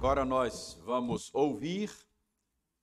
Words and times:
Agora 0.00 0.24
nós 0.24 0.80
vamos 0.82 1.28
ouvir 1.34 1.92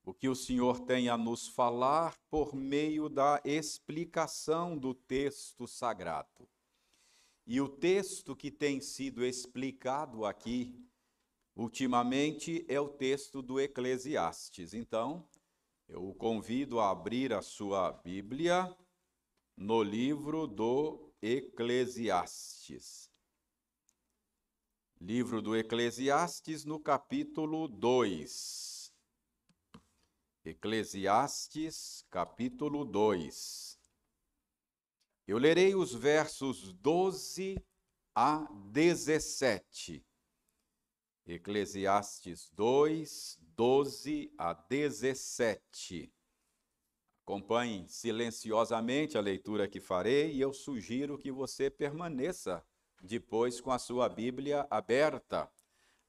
o 0.05 0.13
que 0.13 0.29
o 0.29 0.35
Senhor 0.35 0.81
tem 0.81 1.09
a 1.09 1.17
nos 1.17 1.47
falar 1.47 2.15
por 2.29 2.53
meio 2.53 3.09
da 3.09 3.41
explicação 3.43 4.77
do 4.77 4.93
texto 4.93 5.67
sagrado. 5.67 6.47
E 7.43 7.59
o 7.59 7.67
texto 7.67 8.35
que 8.35 8.51
tem 8.51 8.79
sido 8.79 9.25
explicado 9.25 10.25
aqui, 10.25 10.79
ultimamente, 11.55 12.63
é 12.69 12.79
o 12.79 12.87
texto 12.87 13.41
do 13.41 13.59
Eclesiastes. 13.59 14.75
Então, 14.75 15.27
eu 15.89 16.07
o 16.07 16.13
convido 16.13 16.79
a 16.79 16.91
abrir 16.91 17.33
a 17.33 17.41
sua 17.41 17.91
Bíblia 17.93 18.71
no 19.57 19.81
livro 19.81 20.45
do 20.45 21.11
Eclesiastes. 21.19 23.06
Livro 24.99 25.43
do 25.43 25.55
Eclesiastes, 25.55 26.65
no 26.65 26.79
capítulo 26.79 27.67
2. 27.67 28.91
Eclesiastes, 30.43 32.03
capítulo 32.09 32.83
2. 32.83 33.79
Eu 35.27 35.37
lerei 35.37 35.75
os 35.75 35.93
versos 35.93 36.73
12 36.73 37.63
a 38.15 38.51
17. 38.71 40.03
Eclesiastes 41.27 42.49
2, 42.55 43.37
12 43.55 44.33
a 44.35 44.53
17. 44.53 46.11
Acompanhe 47.21 47.87
silenciosamente 47.87 49.15
a 49.15 49.21
leitura 49.21 49.67
que 49.67 49.79
farei 49.79 50.33
e 50.33 50.41
eu 50.41 50.51
sugiro 50.51 51.19
que 51.19 51.31
você 51.31 51.69
permaneça 51.69 52.65
depois 53.01 53.61
com 53.61 53.71
a 53.71 53.79
sua 53.79 54.09
Bíblia 54.09 54.67
aberta 54.69 55.49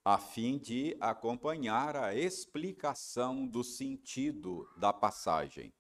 a 0.05 0.17
fim 0.17 0.59
de 0.59 0.97
acompanhar 1.01 1.95
a 1.95 2.15
explicação 2.15 3.47
do 3.47 3.63
sentido 3.63 4.67
da 4.79 4.93
passagem. 4.93 5.73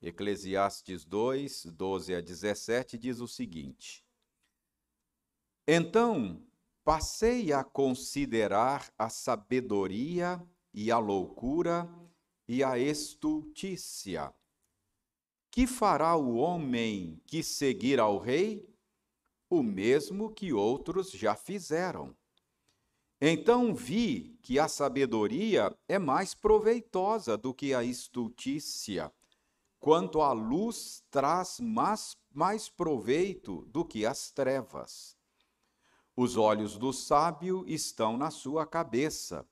Eclesiastes 0.00 1.04
2, 1.04 1.66
12 1.66 2.14
a 2.14 2.20
17 2.20 2.96
diz 2.96 3.20
o 3.20 3.28
seguinte: 3.28 4.04
Então 5.66 6.46
passei 6.82 7.52
a 7.52 7.64
considerar 7.64 8.92
a 8.98 9.08
sabedoria 9.08 10.42
e 10.72 10.90
a 10.90 10.98
loucura 10.98 11.88
e 12.48 12.62
a 12.62 12.78
estultícia. 12.78 14.32
Que 15.50 15.66
fará 15.66 16.16
o 16.16 16.36
homem 16.36 17.20
que 17.26 17.42
seguir 17.42 18.00
ao 18.00 18.18
rei? 18.18 18.73
O 19.54 19.62
mesmo 19.62 20.30
que 20.30 20.52
outros 20.52 21.10
já 21.10 21.34
fizeram 21.34 22.14
então 23.26 23.74
vi 23.74 24.38
que 24.42 24.58
a 24.58 24.68
sabedoria 24.68 25.74
é 25.88 25.98
mais 25.98 26.34
proveitosa 26.34 27.38
do 27.38 27.54
que 27.54 27.72
a 27.72 27.82
estultícia, 27.82 29.10
quanto 29.80 30.20
a 30.20 30.32
luz 30.32 31.02
traz 31.10 31.58
mais, 31.58 32.18
mais 32.30 32.68
proveito 32.68 33.64
do 33.66 33.82
que 33.82 34.04
as 34.04 34.30
trevas. 34.30 35.16
Os 36.14 36.36
olhos 36.36 36.76
do 36.76 36.92
sábio 36.92 37.64
estão 37.66 38.18
na 38.18 38.30
sua 38.30 38.66
cabeça, 38.66 39.48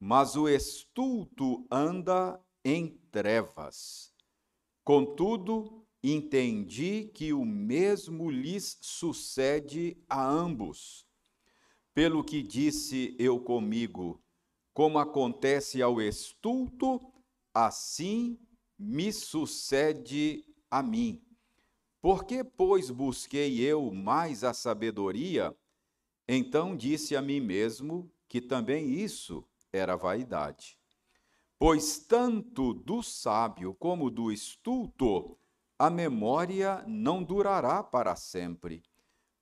mas 0.00 0.34
o 0.34 0.48
estulto 0.48 1.64
anda 1.70 2.40
em 2.64 2.88
trevas. 3.12 4.12
Contudo, 4.82 5.86
entendi 6.12 7.10
que 7.14 7.32
o 7.32 7.44
mesmo 7.44 8.30
lhes 8.30 8.78
sucede 8.80 9.96
a 10.08 10.24
ambos 10.24 11.08
pelo 11.98 12.22
que 12.22 12.40
disse 12.42 13.16
eu 13.18 13.40
comigo, 13.40 14.22
como 14.72 15.00
acontece 15.00 15.82
ao 15.82 16.00
estulto, 16.00 17.00
assim 17.52 18.38
me 18.78 19.12
sucede 19.12 20.44
a 20.70 20.80
mim. 20.80 21.20
Porque, 22.00 22.44
pois, 22.44 22.88
busquei 22.88 23.58
eu 23.58 23.90
mais 23.90 24.44
a 24.44 24.54
sabedoria? 24.54 25.52
Então 26.28 26.76
disse 26.76 27.16
a 27.16 27.20
mim 27.20 27.40
mesmo 27.40 28.08
que 28.28 28.40
também 28.40 28.90
isso 28.90 29.44
era 29.72 29.96
vaidade. 29.96 30.78
Pois 31.58 31.98
tanto 31.98 32.72
do 32.72 33.02
sábio 33.02 33.74
como 33.74 34.08
do 34.08 34.30
estulto, 34.30 35.36
a 35.78 35.88
memória 35.88 36.82
não 36.88 37.22
durará 37.22 37.84
para 37.84 38.16
sempre, 38.16 38.82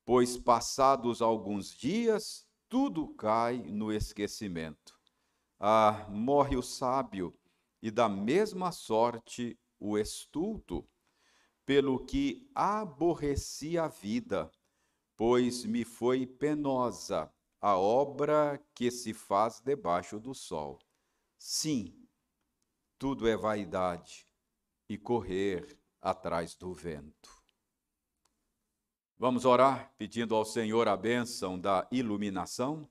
pois 0.05 0.37
passados 0.37 1.23
alguns 1.23 1.71
dias 1.71 2.47
tudo 2.69 3.09
cai 3.15 3.59
no 3.59 3.91
esquecimento. 3.91 4.99
Ah, 5.59 6.07
morre 6.11 6.57
o 6.57 6.63
sábio, 6.63 7.35
e 7.81 7.91
da 7.91 8.09
mesma 8.09 8.71
sorte 8.71 9.59
o 9.81 9.97
estulto, 9.97 10.87
pelo 11.65 12.05
que 12.05 12.51
aborreci 12.55 13.79
a 13.79 13.89
vida, 13.89 14.51
pois 15.17 15.65
me 15.65 15.85
foi 15.85 16.27
penosa 16.27 17.33
a 17.61 17.77
obra 17.79 18.63
que 18.75 18.91
se 18.91 19.15
faz 19.15 19.61
debaixo 19.61 20.21
do 20.21 20.35
sol. 20.35 20.79
Sim, 21.39 22.07
tudo 22.99 23.27
é 23.27 23.37
vaidade 23.37 24.29
e 24.89 24.99
correr 24.99 25.79
atrás 26.01 26.55
do 26.55 26.73
vento. 26.73 27.31
Vamos 29.19 29.45
orar 29.45 29.95
pedindo 29.97 30.35
ao 30.35 30.45
Senhor 30.45 30.89
a 30.89 30.97
bênção 30.97 31.59
da 31.59 31.89
iluminação. 31.91 32.89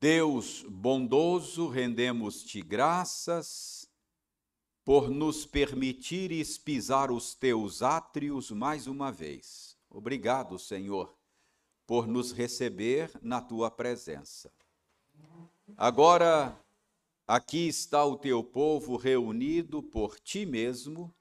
Deus 0.00 0.62
bondoso, 0.68 1.66
rendemos-te 1.66 2.60
graças 2.60 3.90
por 4.84 5.10
nos 5.10 5.46
permitires 5.46 6.58
pisar 6.58 7.10
os 7.10 7.34
teus 7.34 7.82
átrios 7.82 8.50
mais 8.50 8.86
uma 8.86 9.10
vez. 9.10 9.78
Obrigado, 9.88 10.58
Senhor, 10.58 11.16
por 11.86 12.06
nos 12.06 12.32
receber 12.32 13.10
na 13.22 13.40
tua 13.40 13.70
presença. 13.70 14.52
Agora, 15.76 16.58
aqui 17.32 17.68
está 17.68 18.04
o 18.04 18.16
teu 18.16 18.42
povo 18.42 18.96
reunido 18.96 19.80
por 19.80 20.18
ti 20.18 20.44
mesmo 20.44 21.14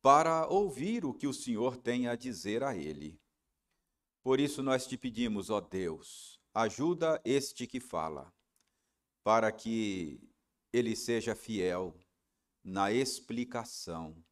para 0.00 0.46
ouvir 0.46 1.04
o 1.04 1.12
que 1.12 1.26
o 1.26 1.34
Senhor 1.34 1.76
tem 1.76 2.06
a 2.06 2.14
dizer 2.14 2.62
a 2.62 2.76
ele. 2.76 3.20
Por 4.22 4.38
isso 4.38 4.62
nós 4.62 4.86
te 4.86 4.96
pedimos, 4.96 5.50
ó 5.50 5.60
Deus, 5.60 6.40
ajuda 6.54 7.20
este 7.24 7.66
que 7.66 7.80
fala, 7.80 8.32
para 9.24 9.50
que 9.50 10.20
ele 10.72 10.94
seja 10.94 11.34
fiel 11.34 11.98
na 12.62 12.92
explicação, 12.92 14.24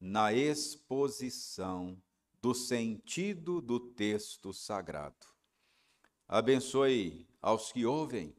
na 0.00 0.32
exposição 0.32 2.02
do 2.40 2.52
sentido 2.52 3.60
do 3.60 3.78
texto 3.78 4.52
sagrado. 4.52 5.24
Abençoe 6.26 7.28
aos 7.40 7.70
que 7.70 7.86
ouvem, 7.86 8.34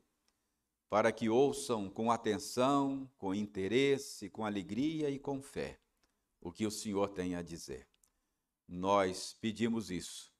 para 0.93 1.11
que 1.11 1.27
ouçam 1.27 1.89
com 1.89 2.11
atenção, 2.11 3.09
com 3.17 3.33
interesse, 3.33 4.29
com 4.29 4.45
alegria 4.45 5.09
e 5.09 5.17
com 5.17 5.41
fé 5.41 5.79
o 6.39 6.51
que 6.51 6.67
o 6.67 6.69
Senhor 6.69 7.09
tem 7.09 7.33
a 7.33 7.41
dizer. 7.41 7.89
Nós 8.67 9.35
pedimos 9.41 9.89
isso 9.89 10.31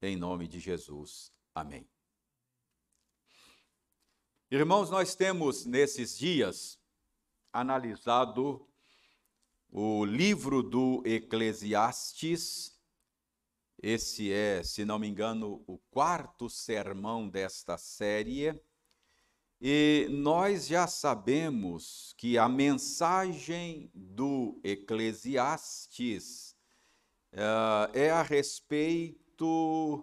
em 0.00 0.16
nome 0.16 0.48
de 0.48 0.58
Jesus. 0.58 1.30
Amém. 1.54 1.86
Irmãos, 4.50 4.88
nós 4.88 5.14
temos 5.14 5.66
nesses 5.66 6.16
dias 6.16 6.80
analisado 7.52 8.66
o 9.68 10.06
livro 10.06 10.62
do 10.62 11.02
Eclesiastes. 11.04 12.74
Esse 13.82 14.32
é, 14.32 14.62
se 14.62 14.82
não 14.82 14.98
me 14.98 15.08
engano, 15.08 15.62
o 15.66 15.76
quarto 15.90 16.48
sermão 16.48 17.28
desta 17.28 17.76
série. 17.76 18.58
E 19.62 20.06
nós 20.10 20.68
já 20.68 20.86
sabemos 20.86 22.14
que 22.16 22.38
a 22.38 22.48
mensagem 22.48 23.90
do 23.94 24.58
Eclesiastes 24.64 26.56
uh, 27.34 27.90
é 27.92 28.10
a 28.10 28.22
respeito 28.22 30.02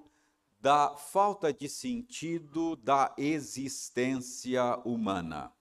da 0.59 0.95
falta 0.95 1.51
de 1.51 1.67
sentido 1.67 2.75
da 2.75 3.15
existência 3.17 4.77
humana. 4.85 5.51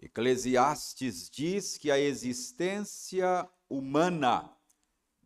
Eclesiastes 0.00 1.28
diz 1.28 1.76
que 1.76 1.90
a 1.90 1.98
existência 1.98 3.46
humana 3.68 4.50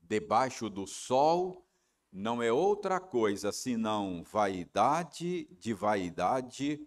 debaixo 0.03 0.69
do 0.69 0.85
sol 0.85 1.65
não 2.11 2.43
é 2.43 2.53
outra 2.53 2.99
coisa 2.99 3.53
senão 3.53 4.25
vaidade 4.25 5.45
de 5.61 5.73
vaidade 5.73 6.85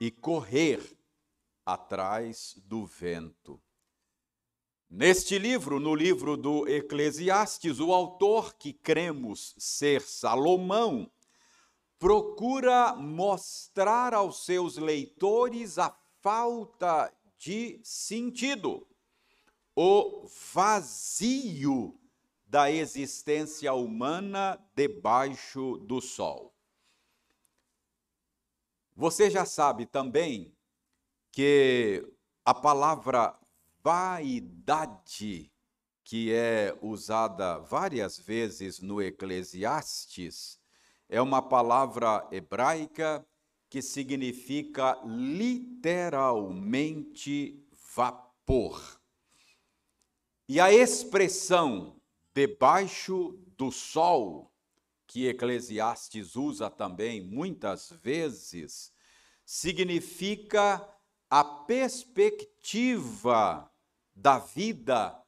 e 0.00 0.10
correr 0.10 0.80
atrás 1.64 2.54
do 2.64 2.86
vento. 2.86 3.60
Neste 4.88 5.36
livro, 5.36 5.80
no 5.80 5.94
livro 5.94 6.36
do 6.36 6.68
Eclesiastes, 6.68 7.80
o 7.80 7.92
autor, 7.92 8.54
que 8.54 8.72
cremos 8.72 9.54
ser 9.58 10.00
Salomão, 10.00 11.10
procura 11.98 12.94
mostrar 12.94 14.14
aos 14.14 14.44
seus 14.44 14.76
leitores 14.76 15.78
a 15.78 15.90
falta 16.22 17.12
de 17.36 17.80
sentido, 17.82 18.86
o 19.74 20.26
vazio 20.52 21.98
da 22.46 22.70
existência 22.70 23.72
humana 23.74 24.58
debaixo 24.74 25.78
do 25.78 26.00
sol. 26.00 26.55
Você 28.96 29.28
já 29.28 29.44
sabe 29.44 29.84
também 29.84 30.56
que 31.30 32.02
a 32.42 32.54
palavra 32.54 33.38
vaidade, 33.84 35.52
que 36.02 36.32
é 36.32 36.74
usada 36.80 37.58
várias 37.58 38.18
vezes 38.18 38.80
no 38.80 39.02
Eclesiastes, 39.02 40.58
é 41.10 41.20
uma 41.20 41.42
palavra 41.42 42.26
hebraica 42.32 43.22
que 43.68 43.82
significa 43.82 44.98
literalmente 45.04 47.62
vapor. 47.94 48.98
E 50.48 50.58
a 50.58 50.72
expressão 50.72 52.00
debaixo 52.34 53.38
do 53.58 53.70
sol, 53.70 54.50
que 55.06 55.28
Eclesiastes 55.28 56.36
usa 56.36 56.68
também 56.68 57.20
muitas 57.20 57.90
vezes, 58.02 58.92
significa 59.44 60.84
a 61.30 61.44
perspectiva 61.44 63.70
da 64.14 64.38
vida 64.38 65.22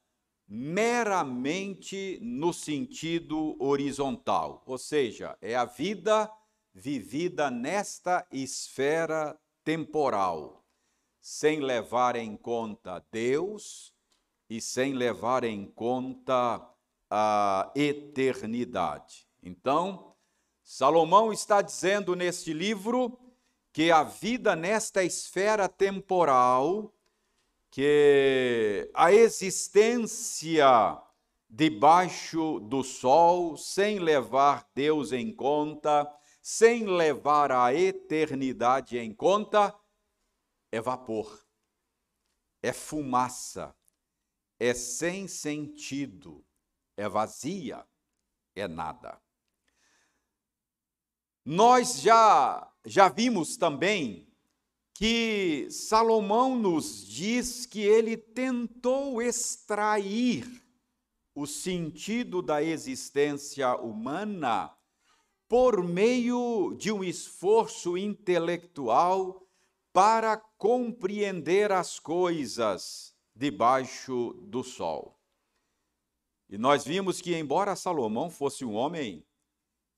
meramente 0.47 2.19
no 2.23 2.55
sentido 2.55 3.55
horizontal, 3.63 4.63
ou 4.67 4.79
seja, 4.79 5.37
é 5.43 5.55
a 5.55 5.67
vida 5.67 6.33
vivida 6.73 7.51
nesta 7.51 8.27
esfera 8.33 9.39
temporal, 9.63 10.65
sem 11.21 11.61
levar 11.61 12.17
em 12.17 12.35
conta 12.37 13.05
Deus 13.13 13.93
e 14.49 14.61
sem 14.61 14.95
levar 14.95 15.45
em 15.45 15.67
conta 15.67 16.67
a 17.11 17.71
eternidade. 17.75 19.28
Então, 19.43 20.15
Salomão 20.63 21.33
está 21.33 21.63
dizendo 21.63 22.15
neste 22.15 22.53
livro 22.53 23.19
que 23.73 23.91
a 23.91 24.03
vida 24.03 24.57
nesta 24.57 25.05
esfera 25.05 25.69
temporal, 25.69 26.93
que 27.71 28.91
a 28.95 29.13
existência 29.13 31.01
debaixo 31.49 32.61
do 32.61 32.83
sol, 32.83 33.57
sem 33.57 33.99
levar 33.99 34.69
Deus 34.75 35.13
em 35.13 35.35
conta, 35.35 36.07
sem 36.43 36.87
levar 36.87 37.51
a 37.51 37.75
eternidade 37.75 38.99
em 38.99 39.15
conta, 39.15 39.75
é 40.71 40.81
vapor, 40.81 41.47
é 42.63 42.73
fumaça, 42.73 43.75
é 44.59 44.75
sem 44.75 45.27
sentido, 45.27 46.45
é 46.97 47.09
vazia, 47.09 47.87
é 48.55 48.69
nada. 48.69 49.21
Nós 51.51 52.03
já 52.03 52.71
já 52.85 53.09
vimos 53.09 53.57
também 53.57 54.29
que 54.93 55.67
Salomão 55.71 56.55
nos 56.55 57.07
diz 57.07 57.65
que 57.65 57.81
ele 57.81 58.19
tentou 58.19 59.23
extrair 59.23 60.47
o 61.35 61.47
sentido 61.47 62.43
da 62.43 62.63
existência 62.63 63.75
humana 63.77 64.77
por 65.49 65.83
meio 65.83 66.77
de 66.79 66.93
um 66.93 67.03
esforço 67.03 67.97
intelectual 67.97 69.43
para 69.91 70.37
compreender 70.37 71.73
as 71.73 71.99
coisas 71.99 73.17
debaixo 73.35 74.35
do 74.43 74.63
sol. 74.63 75.19
E 76.47 76.59
nós 76.59 76.85
vimos 76.85 77.23
que, 77.23 77.35
embora 77.35 77.75
Salomão 77.75 78.29
fosse 78.29 78.67
um 78.67 78.75
homem 78.75 79.25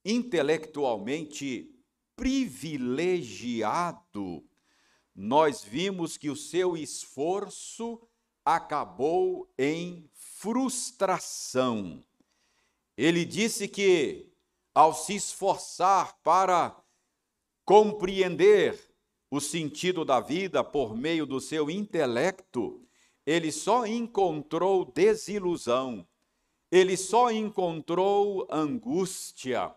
intelectualmente 0.05 1.73
privilegiado, 2.17 4.45
nós 5.15 5.63
vimos 5.63 6.17
que 6.17 6.31
o 6.31 6.37
seu 6.37 6.77
esforço 6.77 8.01
acabou 8.45 9.49
em 9.59 10.09
frustração. 10.13 12.03
Ele 12.97 13.25
disse 13.25 13.69
que, 13.69 14.33
ao 14.75 14.93
se 14.95 15.15
esforçar 15.15 16.19
para 16.23 16.77
compreender 17.65 18.79
o 19.31 19.41
sentido 19.41 20.05
da 20.05 20.21
vida 20.21 20.65
por 20.65 20.97
meio 20.97 21.25
do 21.25 21.41
seu 21.41 21.71
intelecto, 21.71 22.85
ele 23.25 23.53
só 23.53 23.87
encontrou 23.87 24.85
desilusão, 24.85 26.07
ele 26.71 26.97
só 26.97 27.31
encontrou 27.31 28.47
angústia, 28.51 29.73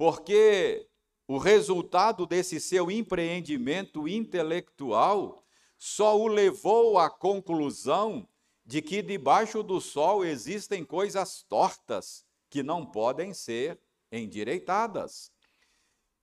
porque 0.00 0.88
o 1.28 1.36
resultado 1.36 2.24
desse 2.24 2.58
seu 2.58 2.90
empreendimento 2.90 4.08
intelectual 4.08 5.44
só 5.76 6.18
o 6.18 6.26
levou 6.26 6.98
à 6.98 7.10
conclusão 7.10 8.26
de 8.64 8.80
que 8.80 9.02
debaixo 9.02 9.62
do 9.62 9.78
sol 9.78 10.24
existem 10.24 10.86
coisas 10.86 11.42
tortas 11.42 12.24
que 12.48 12.62
não 12.62 12.86
podem 12.86 13.34
ser 13.34 13.78
endireitadas. 14.10 15.30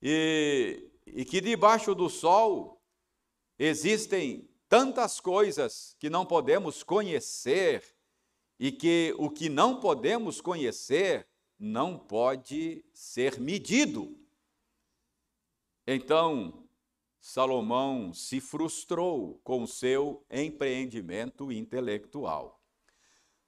E, 0.01 0.89
e 1.05 1.23
que 1.23 1.39
debaixo 1.39 1.93
do 1.93 2.09
sol 2.09 2.81
existem 3.59 4.49
tantas 4.67 5.19
coisas 5.19 5.95
que 5.99 6.09
não 6.09 6.25
podemos 6.25 6.81
conhecer 6.81 7.83
e 8.59 8.71
que 8.71 9.13
o 9.19 9.29
que 9.29 9.49
não 9.49 9.79
podemos 9.79 10.41
conhecer 10.41 11.27
não 11.59 11.97
pode 11.97 12.83
ser 12.93 13.39
medido. 13.39 14.17
Então, 15.85 16.67
Salomão 17.19 18.13
se 18.13 18.39
frustrou 18.39 19.39
com 19.43 19.65
seu 19.65 20.25
empreendimento 20.29 21.51
intelectual. 21.51 22.61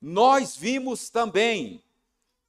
Nós 0.01 0.55
vimos 0.55 1.09
também 1.09 1.83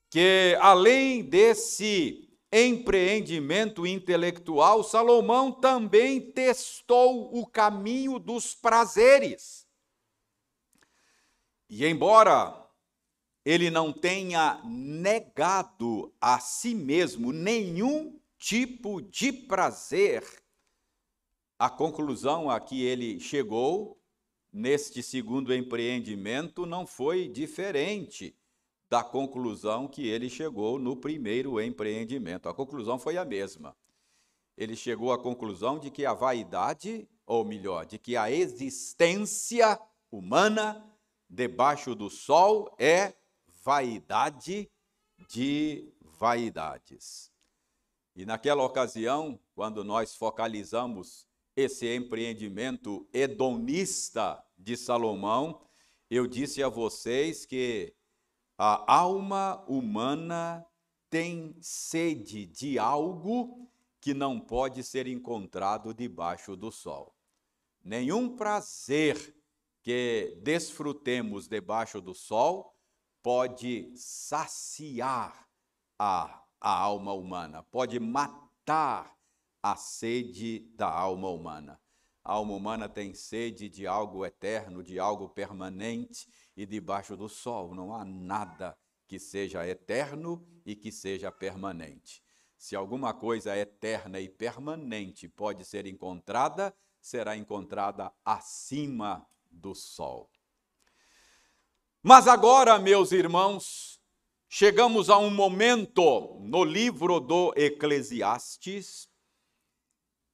que, 0.08 0.56
além 0.60 1.22
desse 1.22 2.28
empreendimento 2.52 3.86
intelectual, 3.86 4.82
Salomão 4.82 5.52
também 5.52 6.20
testou 6.20 7.36
o 7.36 7.46
caminho 7.46 8.18
dos 8.18 8.54
prazeres. 8.54 9.68
E, 11.68 11.86
embora 11.86 12.68
ele 13.50 13.68
não 13.68 13.92
tenha 13.92 14.62
negado 14.64 16.14
a 16.20 16.38
si 16.38 16.72
mesmo 16.72 17.32
nenhum 17.32 18.16
tipo 18.38 19.02
de 19.02 19.32
prazer, 19.32 20.22
a 21.58 21.68
conclusão 21.68 22.48
a 22.48 22.60
que 22.60 22.84
ele 22.84 23.18
chegou 23.18 24.00
neste 24.52 25.02
segundo 25.02 25.52
empreendimento 25.52 26.64
não 26.64 26.86
foi 26.86 27.26
diferente 27.26 28.36
da 28.88 29.02
conclusão 29.02 29.88
que 29.88 30.06
ele 30.06 30.30
chegou 30.30 30.78
no 30.78 30.94
primeiro 30.94 31.60
empreendimento. 31.60 32.48
A 32.48 32.54
conclusão 32.54 33.00
foi 33.00 33.16
a 33.16 33.24
mesma. 33.24 33.76
Ele 34.56 34.76
chegou 34.76 35.12
à 35.12 35.18
conclusão 35.18 35.76
de 35.76 35.90
que 35.90 36.06
a 36.06 36.14
vaidade, 36.14 37.08
ou 37.26 37.44
melhor, 37.44 37.84
de 37.84 37.98
que 37.98 38.16
a 38.16 38.30
existência 38.30 39.76
humana 40.08 40.88
debaixo 41.28 41.96
do 41.96 42.08
sol 42.08 42.72
é 42.78 43.12
vaidade 43.62 44.70
de 45.28 45.92
vaidades. 46.00 47.30
E 48.14 48.24
naquela 48.24 48.64
ocasião, 48.64 49.38
quando 49.54 49.84
nós 49.84 50.14
focalizamos 50.14 51.26
esse 51.56 51.94
empreendimento 51.94 53.08
hedonista 53.12 54.42
de 54.58 54.76
Salomão, 54.76 55.66
eu 56.10 56.26
disse 56.26 56.62
a 56.62 56.68
vocês 56.68 57.46
que 57.46 57.94
a 58.58 58.92
alma 58.92 59.64
humana 59.68 60.66
tem 61.08 61.56
sede 61.60 62.46
de 62.46 62.78
algo 62.78 63.70
que 64.00 64.14
não 64.14 64.40
pode 64.40 64.82
ser 64.82 65.06
encontrado 65.06 65.92
debaixo 65.92 66.56
do 66.56 66.70
sol. 66.70 67.14
Nenhum 67.82 68.36
prazer 68.36 69.34
que 69.82 70.38
desfrutemos 70.42 71.48
debaixo 71.48 72.00
do 72.00 72.14
sol 72.14 72.69
pode 73.22 73.92
saciar 73.96 75.48
a 75.98 76.40
a 76.60 76.76
alma 76.76 77.14
humana, 77.14 77.62
pode 77.62 77.98
matar 77.98 79.16
a 79.62 79.76
sede 79.76 80.60
da 80.76 80.90
alma 80.90 81.28
humana. 81.28 81.80
A 82.22 82.34
alma 82.34 82.54
humana 82.54 82.88
tem 82.88 83.14
sede 83.14 83.68
de 83.68 83.86
algo 83.86 84.26
eterno, 84.26 84.82
de 84.82 84.98
algo 84.98 85.28
permanente, 85.30 86.28
e 86.54 86.66
debaixo 86.66 87.16
do 87.16 87.28
sol 87.28 87.74
não 87.74 87.94
há 87.94 88.04
nada 88.04 88.76
que 89.08 89.18
seja 89.18 89.66
eterno 89.66 90.46
e 90.66 90.76
que 90.76 90.92
seja 90.92 91.32
permanente. 91.32 92.22
Se 92.58 92.76
alguma 92.76 93.14
coisa 93.14 93.56
eterna 93.56 94.20
e 94.20 94.28
permanente 94.28 95.26
pode 95.26 95.64
ser 95.64 95.86
encontrada, 95.86 96.74
será 97.00 97.34
encontrada 97.34 98.12
acima 98.22 99.26
do 99.50 99.74
sol. 99.74 100.30
Mas 102.02 102.26
agora, 102.26 102.78
meus 102.78 103.12
irmãos, 103.12 104.00
chegamos 104.48 105.10
a 105.10 105.18
um 105.18 105.30
momento 105.30 106.38
no 106.40 106.64
livro 106.64 107.20
do 107.20 107.52
Eclesiastes, 107.54 109.06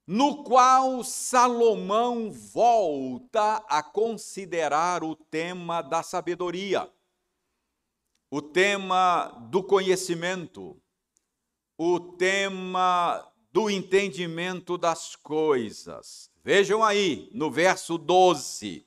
no 0.06 0.44
qual 0.44 1.02
Salomão 1.02 2.30
volta 2.30 3.56
a 3.68 3.82
considerar 3.82 5.02
o 5.02 5.16
tema 5.16 5.82
da 5.82 6.04
sabedoria, 6.04 6.88
o 8.30 8.40
tema 8.40 9.26
do 9.50 9.60
conhecimento, 9.60 10.80
o 11.76 11.98
tema 11.98 13.28
do 13.50 13.68
entendimento 13.68 14.78
das 14.78 15.16
coisas. 15.16 16.30
Vejam 16.44 16.84
aí, 16.84 17.28
no 17.34 17.50
verso 17.50 17.98
12. 17.98 18.86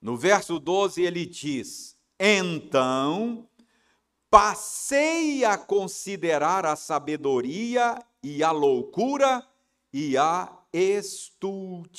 No 0.00 0.16
verso 0.16 0.60
12 0.60 1.02
ele 1.02 1.26
diz: 1.26 1.95
Então 2.18 3.48
passei 4.30 5.44
a 5.44 5.56
considerar 5.56 6.66
a 6.66 6.74
sabedoria 6.76 7.98
e 8.22 8.42
a 8.42 8.50
loucura 8.50 9.46
e 9.92 10.16
a 10.16 10.56
estultícia. 10.72 11.98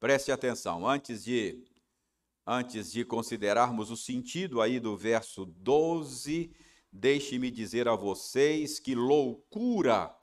Preste 0.00 0.32
atenção, 0.32 0.86
antes 0.86 1.22
de 1.24 1.62
antes 2.46 2.92
de 2.92 3.04
considerarmos 3.04 3.90
o 3.90 3.96
sentido 3.96 4.60
aí 4.60 4.78
do 4.78 4.96
verso 4.96 5.46
12, 5.46 6.54
Deixe-me 6.96 7.50
dizer 7.50 7.88
a 7.88 7.96
vocês 7.96 8.78
que 8.78 8.94
loucura 8.94 10.16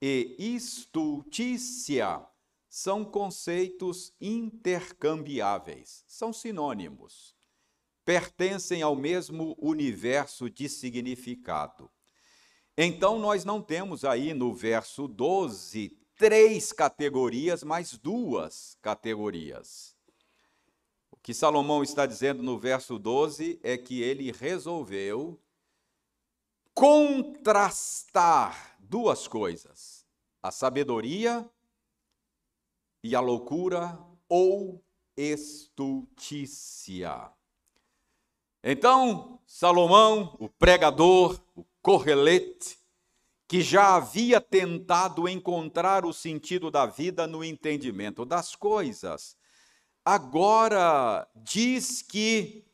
e 0.00 0.34
estultícia 0.38 2.26
são 2.74 3.04
conceitos 3.04 4.12
intercambiáveis, 4.20 6.02
são 6.08 6.32
sinônimos, 6.32 7.32
pertencem 8.04 8.82
ao 8.82 8.96
mesmo 8.96 9.54
universo 9.60 10.50
de 10.50 10.68
significado. 10.68 11.88
Então, 12.76 13.20
nós 13.20 13.44
não 13.44 13.62
temos 13.62 14.04
aí 14.04 14.34
no 14.34 14.52
verso 14.52 15.06
12 15.06 15.96
três 16.16 16.72
categorias, 16.72 17.62
mas 17.62 17.96
duas 17.96 18.76
categorias. 18.82 19.96
O 21.12 21.16
que 21.16 21.32
Salomão 21.32 21.80
está 21.80 22.06
dizendo 22.06 22.42
no 22.42 22.58
verso 22.58 22.98
12 22.98 23.60
é 23.62 23.78
que 23.78 24.02
ele 24.02 24.32
resolveu 24.32 25.40
contrastar 26.74 28.76
duas 28.80 29.28
coisas: 29.28 30.04
a 30.42 30.50
sabedoria 30.50 31.48
e 33.04 33.14
a 33.14 33.20
loucura 33.20 33.96
ou 34.26 34.82
estultícia. 35.14 36.50
Então, 38.62 39.38
Salomão, 39.46 40.34
o 40.40 40.48
pregador, 40.48 41.38
o 41.54 41.66
correlete, 41.82 42.78
que 43.46 43.60
já 43.60 43.96
havia 43.96 44.40
tentado 44.40 45.28
encontrar 45.28 46.06
o 46.06 46.14
sentido 46.14 46.70
da 46.70 46.86
vida 46.86 47.26
no 47.26 47.44
entendimento 47.44 48.24
das 48.24 48.56
coisas, 48.56 49.36
agora 50.02 51.28
diz 51.36 52.00
que 52.00 52.64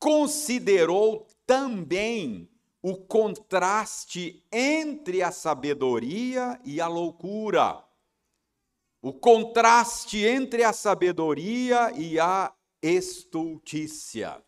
considerou 0.00 1.26
também 1.46 2.48
o 2.80 2.96
contraste 2.96 4.42
entre 4.50 5.22
a 5.22 5.30
sabedoria 5.30 6.58
e 6.64 6.80
a 6.80 6.88
loucura. 6.88 7.84
O 9.06 9.12
contraste 9.12 10.24
entre 10.24 10.64
a 10.64 10.72
sabedoria 10.72 11.92
e 11.94 12.18
a 12.18 12.50
estultícia. 12.80 14.42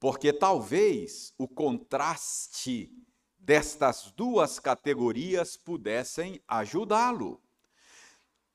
Porque 0.00 0.32
talvez 0.32 1.32
o 1.38 1.46
contraste 1.46 2.90
destas 3.38 4.12
duas 4.16 4.58
categorias 4.58 5.56
pudessem 5.56 6.42
ajudá-lo. 6.48 7.40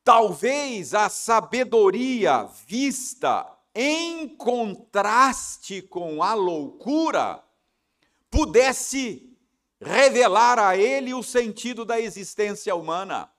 Talvez 0.03 0.93
a 0.93 1.07
sabedoria 1.07 2.43
vista 2.67 3.49
em 3.73 4.27
contraste 4.35 5.83
com 5.83 6.21
a 6.21 6.33
loucura 6.33 7.41
pudesse 8.29 9.33
revelar 9.79 10.59
a 10.59 10.75
ele 10.75 11.13
o 11.13 11.23
sentido 11.23 11.85
da 11.85 11.97
existência 11.97 12.75
humana, 12.75 13.31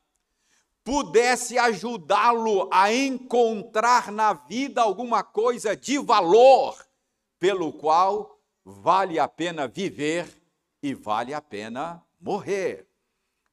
pudesse 0.88 1.58
ajudá-lo 1.58 2.66
a 2.72 2.90
encontrar 2.90 4.10
na 4.10 4.32
vida 4.32 4.80
alguma 4.80 5.22
coisa 5.22 5.76
de 5.76 5.98
valor 5.98 6.82
pelo 7.38 7.74
qual 7.74 8.40
vale 8.64 9.18
a 9.18 9.28
pena 9.28 9.68
viver 9.68 10.26
e 10.82 10.94
vale 10.94 11.34
a 11.34 11.42
pena 11.42 12.02
morrer. 12.18 12.88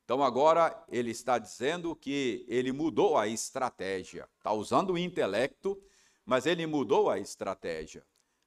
Então 0.06 0.24
agora 0.24 0.82
ele 0.88 1.12
está 1.12 1.38
dizendo 1.38 1.94
que 1.94 2.46
ele 2.48 2.72
mudou 2.72 3.18
a 3.18 3.28
estratégia. 3.28 4.30
Está 4.38 4.54
usando 4.54 4.94
o 4.94 4.98
intelecto, 4.98 5.78
mas 6.26 6.46
ele 6.46 6.66
mudou 6.66 7.10
a 7.10 7.20
estratégia. 7.20 8.06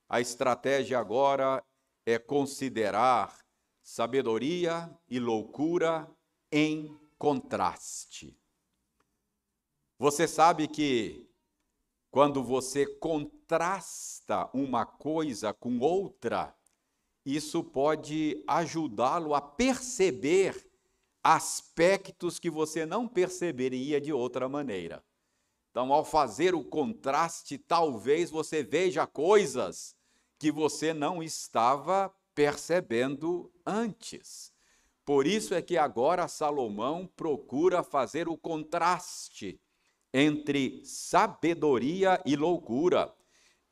A 0.09 0.19
estratégia 0.19 0.99
agora 0.99 1.63
é 2.07 2.19
considerar 2.19 3.37
sabedoria 3.83 4.91
e 5.07 5.21
loucura 5.21 6.09
em 6.51 6.99
contraste. 7.19 8.35
Você 9.99 10.29
sabe 10.29 10.69
que 10.69 11.29
quando 12.09 12.41
você 12.41 12.87
contrasta 12.87 14.49
uma 14.55 14.87
coisa 14.87 15.53
com 15.53 15.81
outra, 15.81 16.55
isso 17.27 17.65
pode 17.65 18.43
ajudá-lo 18.47 19.35
a 19.35 19.41
perceber 19.41 20.71
aspectos 21.21 22.39
que 22.39 22.49
você 22.49 22.87
não 22.87 23.09
perceberia 23.09 24.01
de 24.01 24.13
outra 24.13 24.49
maneira. 24.49 25.05
Então, 25.73 25.93
ao 25.93 26.05
fazer 26.05 26.55
o 26.55 26.63
contraste, 26.63 27.59
talvez 27.59 28.31
você 28.31 28.63
veja 28.63 29.05
coisas 29.05 29.97
que 30.39 30.53
você 30.53 30.95
não 30.95 31.21
estava 31.21 32.15
percebendo 32.37 33.53
antes. 33.67 34.53
Por 35.05 35.27
isso 35.27 35.55
é 35.55 35.61
que 35.61 35.77
agora 35.77 36.29
Salomão 36.29 37.11
procura 37.17 37.83
fazer 37.83 38.29
o 38.29 38.39
contraste 38.39 39.61
entre 40.19 40.85
sabedoria 40.85 42.21
e 42.27 42.35
loucura, 42.35 43.15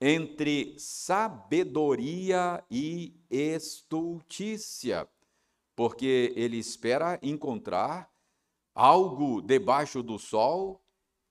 entre 0.01 0.79
sabedoria 0.79 2.65
e 2.71 3.21
estultícia, 3.29 5.09
porque 5.75 6.33
ele 6.37 6.57
espera 6.57 7.19
encontrar 7.21 8.09
algo 8.73 9.43
debaixo 9.43 10.05
do 10.05 10.21
sol 10.21 10.81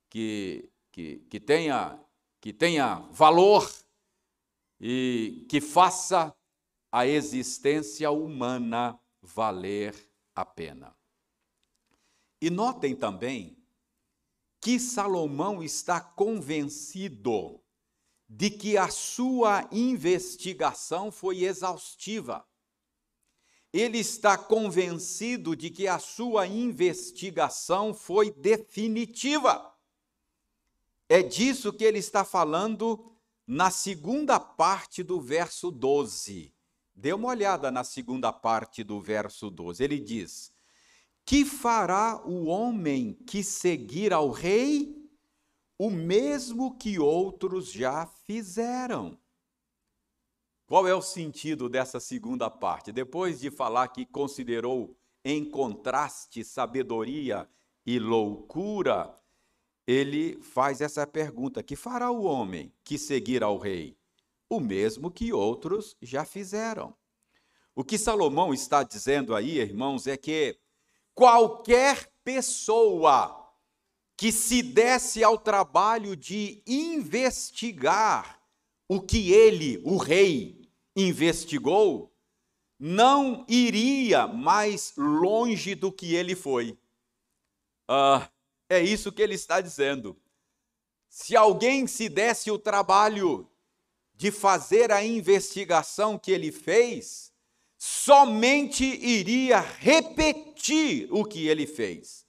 que, 0.10 0.70
que, 0.92 1.20
que, 1.30 1.40
tenha, 1.40 1.98
que 2.42 2.52
tenha 2.52 2.96
valor 3.12 3.72
e 4.82 5.46
que 5.48 5.62
faça 5.62 6.36
a 6.92 7.08
existência 7.08 8.12
humana 8.12 9.00
valer 9.22 9.96
a 10.36 10.44
pena. 10.44 10.94
E 12.42 12.50
notem 12.50 12.94
também 12.94 13.65
que 14.66 14.80
Salomão 14.80 15.62
está 15.62 16.02
convencido 16.02 17.62
de 18.28 18.50
que 18.50 18.80
a 18.80 18.90
sua 18.90 19.70
investigação 19.72 21.12
foi 21.12 21.44
exaustiva. 21.44 22.44
Ele 23.72 24.00
está 24.00 24.36
convencido 24.36 25.56
de 25.56 25.70
que 25.70 25.88
a 25.88 26.00
sua 26.00 26.48
investigação 26.48 27.94
foi 27.94 28.32
definitiva. 28.32 29.72
É 31.08 31.22
disso 31.22 31.72
que 31.72 31.84
ele 31.84 32.00
está 32.00 32.26
falando 32.26 33.16
na 33.46 33.70
segunda 33.70 34.40
parte 34.40 35.04
do 35.04 35.22
verso 35.22 35.70
12. 35.70 36.52
Dê 36.96 37.14
uma 37.14 37.28
olhada 37.28 37.70
na 37.70 37.84
segunda 37.84 38.34
parte 38.34 38.84
do 38.84 39.00
verso 39.00 39.52
12. 39.52 39.84
Ele 39.84 40.00
diz: 40.00 40.55
Que 41.26 41.44
fará 41.44 42.22
o 42.24 42.46
homem 42.46 43.14
que 43.26 43.44
seguir 43.44 44.14
ao 44.14 44.30
rei? 44.30 44.96
O 45.78 45.90
mesmo 45.90 46.78
que 46.78 47.00
outros 47.00 47.72
já 47.72 48.06
fizeram. 48.06 49.18
Qual 50.68 50.88
é 50.88 50.94
o 50.94 51.02
sentido 51.02 51.68
dessa 51.68 52.00
segunda 52.00 52.50
parte? 52.50 52.92
Depois 52.92 53.40
de 53.40 53.50
falar 53.50 53.88
que 53.88 54.06
considerou 54.06 54.96
em 55.24 55.44
contraste 55.44 56.44
sabedoria 56.44 57.50
e 57.84 57.98
loucura, 57.98 59.16
ele 59.88 60.40
faz 60.42 60.80
essa 60.80 61.06
pergunta: 61.08 61.64
que 61.64 61.76
fará 61.76 62.12
o 62.12 62.24
homem 62.24 62.72
que 62.84 62.98
seguir 62.98 63.44
ao 63.44 63.58
rei? 63.58 63.98
O 64.48 64.60
mesmo 64.60 65.10
que 65.10 65.34
outros 65.34 65.98
já 66.02 66.24
fizeram. 66.24 66.96
O 67.76 67.84
que 67.84 67.98
Salomão 67.98 68.54
está 68.54 68.84
dizendo 68.84 69.36
aí, 69.36 69.60
irmãos, 69.60 70.08
é 70.08 70.16
que 70.16 70.58
qualquer 71.16 72.12
pessoa 72.24 73.42
que 74.18 74.32
se 74.32 74.62
desse 74.62 75.24
ao 75.24 75.38
trabalho 75.38 76.16
de 76.16 76.62
investigar 76.68 78.40
o 78.88 79.02
que 79.02 79.32
ele, 79.32 79.82
o 79.84 79.98
rei, 79.98 80.70
investigou, 80.96 82.14
não 82.78 83.46
iria 83.48 84.28
mais 84.28 84.94
longe 84.98 85.74
do 85.74 85.92
que 85.92 86.14
ele 86.14 86.36
foi. 86.36 86.78
Ah, 87.88 88.30
é 88.70 88.82
isso 88.82 89.12
que 89.12 89.22
ele 89.22 89.36
está 89.36 89.62
dizendo. 89.62 90.18
Se 91.10 91.36
alguém 91.36 91.88
se 91.88 92.10
desse 92.10 92.52
o 92.52 92.60
trabalho 92.60 93.50
de 94.14 94.32
fazer 94.32 94.92
a 94.92 95.04
investigação 95.04 96.18
que 96.18 96.32
ele 96.32 96.52
fez, 96.52 97.34
somente 97.88 98.84
iria 98.84 99.60
repetir 99.60 101.08
o 101.12 101.24
que 101.24 101.48
ele 101.48 101.68
fez. 101.68 102.26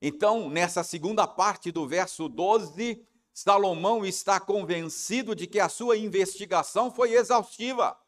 Então, 0.00 0.48
nessa 0.48 0.84
segunda 0.84 1.26
parte 1.26 1.72
do 1.72 1.88
verso 1.88 2.28
12, 2.28 3.04
Salomão 3.34 4.06
está 4.06 4.38
convencido 4.38 5.34
de 5.34 5.48
que 5.48 5.58
a 5.58 5.68
sua 5.68 5.96
investigação 5.96 6.88
foi 6.88 7.14
exaustiva. 7.14 7.98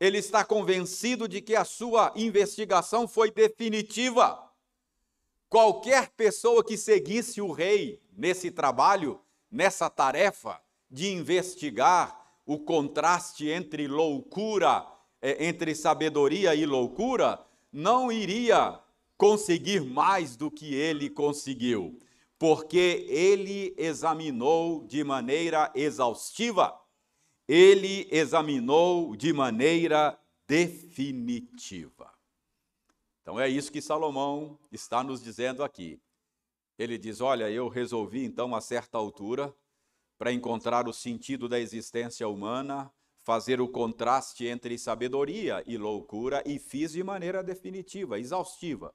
Ele 0.00 0.16
está 0.16 0.42
convencido 0.42 1.28
de 1.28 1.42
que 1.42 1.54
a 1.54 1.66
sua 1.66 2.14
investigação 2.16 3.06
foi 3.06 3.30
definitiva. 3.30 4.50
Qualquer 5.50 6.08
pessoa 6.12 6.64
que 6.64 6.78
seguisse 6.78 7.42
o 7.42 7.52
rei 7.52 8.02
nesse 8.16 8.50
trabalho, 8.50 9.20
nessa 9.50 9.90
tarefa 9.90 10.58
de 10.90 11.10
investigar 11.12 12.18
o 12.46 12.58
contraste 12.58 13.50
entre 13.50 13.86
loucura, 13.86 14.97
eh, 15.20 15.46
entre 15.46 15.74
sabedoria 15.74 16.54
e 16.54 16.64
loucura, 16.64 17.44
não 17.72 18.10
iria 18.10 18.80
conseguir 19.16 19.80
mais 19.80 20.36
do 20.36 20.50
que 20.50 20.74
ele 20.74 21.10
conseguiu, 21.10 21.98
porque 22.38 23.04
ele 23.08 23.74
examinou 23.76 24.86
de 24.86 25.02
maneira 25.02 25.72
exaustiva, 25.74 26.80
ele 27.46 28.06
examinou 28.10 29.16
de 29.16 29.32
maneira 29.32 30.18
definitiva. 30.46 32.12
Então 33.20 33.38
é 33.38 33.48
isso 33.48 33.70
que 33.72 33.82
Salomão 33.82 34.58
está 34.72 35.04
nos 35.04 35.22
dizendo 35.22 35.62
aqui. 35.62 36.00
Ele 36.78 36.96
diz: 36.96 37.20
Olha, 37.20 37.50
eu 37.50 37.68
resolvi 37.68 38.24
então 38.24 38.54
a 38.54 38.60
certa 38.60 38.96
altura, 38.96 39.54
para 40.16 40.32
encontrar 40.32 40.88
o 40.88 40.92
sentido 40.92 41.48
da 41.48 41.60
existência 41.60 42.26
humana, 42.26 42.90
fazer 43.28 43.60
o 43.60 43.68
contraste 43.68 44.46
entre 44.46 44.78
sabedoria 44.78 45.62
e 45.66 45.76
loucura, 45.76 46.42
e 46.46 46.58
fiz 46.58 46.92
de 46.92 47.04
maneira 47.04 47.42
definitiva, 47.42 48.18
exaustiva. 48.18 48.94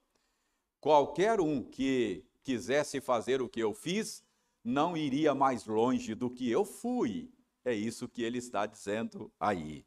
Qualquer 0.80 1.40
um 1.40 1.62
que 1.62 2.24
quisesse 2.42 3.00
fazer 3.00 3.40
o 3.40 3.48
que 3.48 3.60
eu 3.60 3.72
fiz, 3.72 4.24
não 4.64 4.96
iria 4.96 5.36
mais 5.36 5.66
longe 5.66 6.16
do 6.16 6.28
que 6.28 6.50
eu 6.50 6.64
fui. 6.64 7.30
É 7.64 7.72
isso 7.72 8.08
que 8.08 8.24
ele 8.24 8.38
está 8.38 8.66
dizendo 8.66 9.30
aí. 9.38 9.86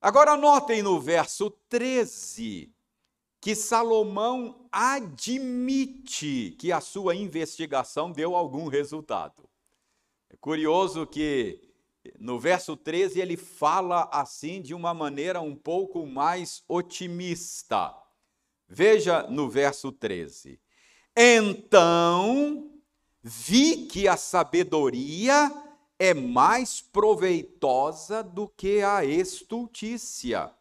Agora 0.00 0.34
notem 0.34 0.82
no 0.82 0.98
verso 0.98 1.50
13 1.68 2.72
que 3.38 3.54
Salomão 3.54 4.66
admite 4.72 6.56
que 6.58 6.72
a 6.72 6.80
sua 6.80 7.14
investigação 7.14 8.10
deu 8.10 8.34
algum 8.34 8.66
resultado. 8.66 9.46
É 10.30 10.36
curioso 10.38 11.06
que 11.06 11.67
no 12.18 12.38
verso 12.38 12.76
13 12.76 13.20
ele 13.20 13.36
fala 13.36 14.08
assim 14.12 14.60
de 14.60 14.74
uma 14.74 14.94
maneira 14.94 15.40
um 15.40 15.54
pouco 15.54 16.06
mais 16.06 16.62
otimista. 16.68 17.94
Veja 18.68 19.22
no 19.24 19.48
verso 19.48 19.90
13. 19.90 20.60
Então 21.16 22.70
vi 23.22 23.86
que 23.86 24.06
a 24.06 24.16
sabedoria 24.16 25.52
é 25.98 26.14
mais 26.14 26.80
proveitosa 26.80 28.22
do 28.22 28.48
que 28.48 28.82
a 28.82 29.04
estultícia 29.04 30.52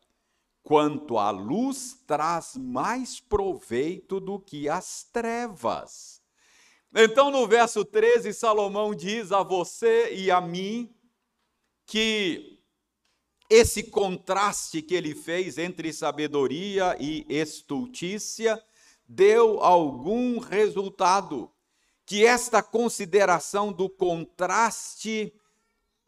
quanto 0.67 1.17
a 1.17 1.29
luz 1.29 1.97
traz 2.05 2.57
mais 2.57 3.21
proveito 3.21 4.19
do 4.19 4.37
que 4.37 4.67
as 4.67 5.07
trevas. 5.13 6.21
Então, 6.93 7.31
no 7.31 7.47
verso 7.47 7.85
13, 7.85 8.33
Salomão 8.33 8.93
diz 8.93 9.31
a 9.31 9.43
você 9.43 10.13
e 10.13 10.29
a 10.29 10.41
mim 10.41 10.93
que 11.87 12.59
esse 13.49 13.83
contraste 13.83 14.81
que 14.81 14.93
ele 14.93 15.15
fez 15.15 15.57
entre 15.57 15.93
sabedoria 15.93 16.97
e 16.99 17.25
estultícia 17.29 18.61
deu 19.07 19.61
algum 19.63 20.37
resultado. 20.37 21.49
Que 22.05 22.25
esta 22.25 22.61
consideração 22.61 23.71
do 23.71 23.89
contraste 23.89 25.33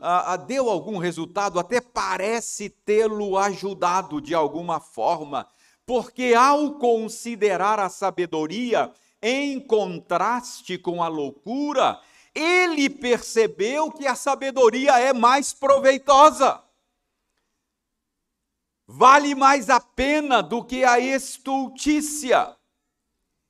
ah, 0.02 0.38
deu 0.38 0.70
algum 0.70 0.98
resultado, 0.98 1.60
até 1.60 1.82
parece 1.82 2.70
tê-lo 2.70 3.38
ajudado 3.38 4.22
de 4.22 4.34
alguma 4.34 4.80
forma, 4.80 5.46
porque 5.86 6.34
ao 6.34 6.76
considerar 6.76 7.80
a 7.80 7.90
sabedoria 7.90 8.94
em 9.22 9.60
contraste 9.60 10.78
com 10.78 11.04
a 11.04 11.10
loucura, 11.10 12.00
ele 12.34 12.90
percebeu 12.90 13.92
que 13.92 14.08
a 14.08 14.16
sabedoria 14.16 15.00
é 15.00 15.14
mais 15.14 15.54
proveitosa. 15.54 16.64
Vale 18.88 19.36
mais 19.36 19.70
a 19.70 19.80
pena 19.80 20.42
do 20.42 20.64
que 20.64 20.84
a 20.84 21.00
estultícia. 21.00 22.58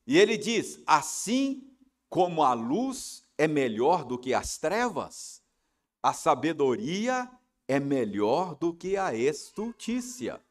E 0.05 0.17
ele 0.17 0.37
diz: 0.37 0.81
assim 0.85 1.63
como 2.09 2.43
a 2.43 2.53
luz 2.53 3.23
é 3.37 3.47
melhor 3.47 4.03
do 4.03 4.17
que 4.17 4.33
as 4.33 4.57
trevas, 4.57 5.41
a 6.03 6.13
sabedoria 6.13 7.29
é 7.67 7.79
melhor 7.79 8.55
do 8.55 8.73
que 8.73 8.97
a 8.97 9.13
estultícia. 9.13 10.41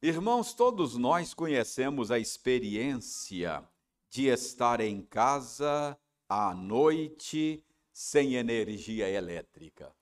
Irmãos, 0.00 0.54
todos 0.54 0.96
nós 0.96 1.34
conhecemos 1.34 2.12
a 2.12 2.18
experiência 2.18 3.68
de 4.08 4.28
estar 4.28 4.80
em 4.80 5.02
casa 5.02 5.98
à 6.28 6.54
noite 6.54 7.64
sem 7.92 8.34
energia 8.34 9.08
elétrica. 9.08 9.94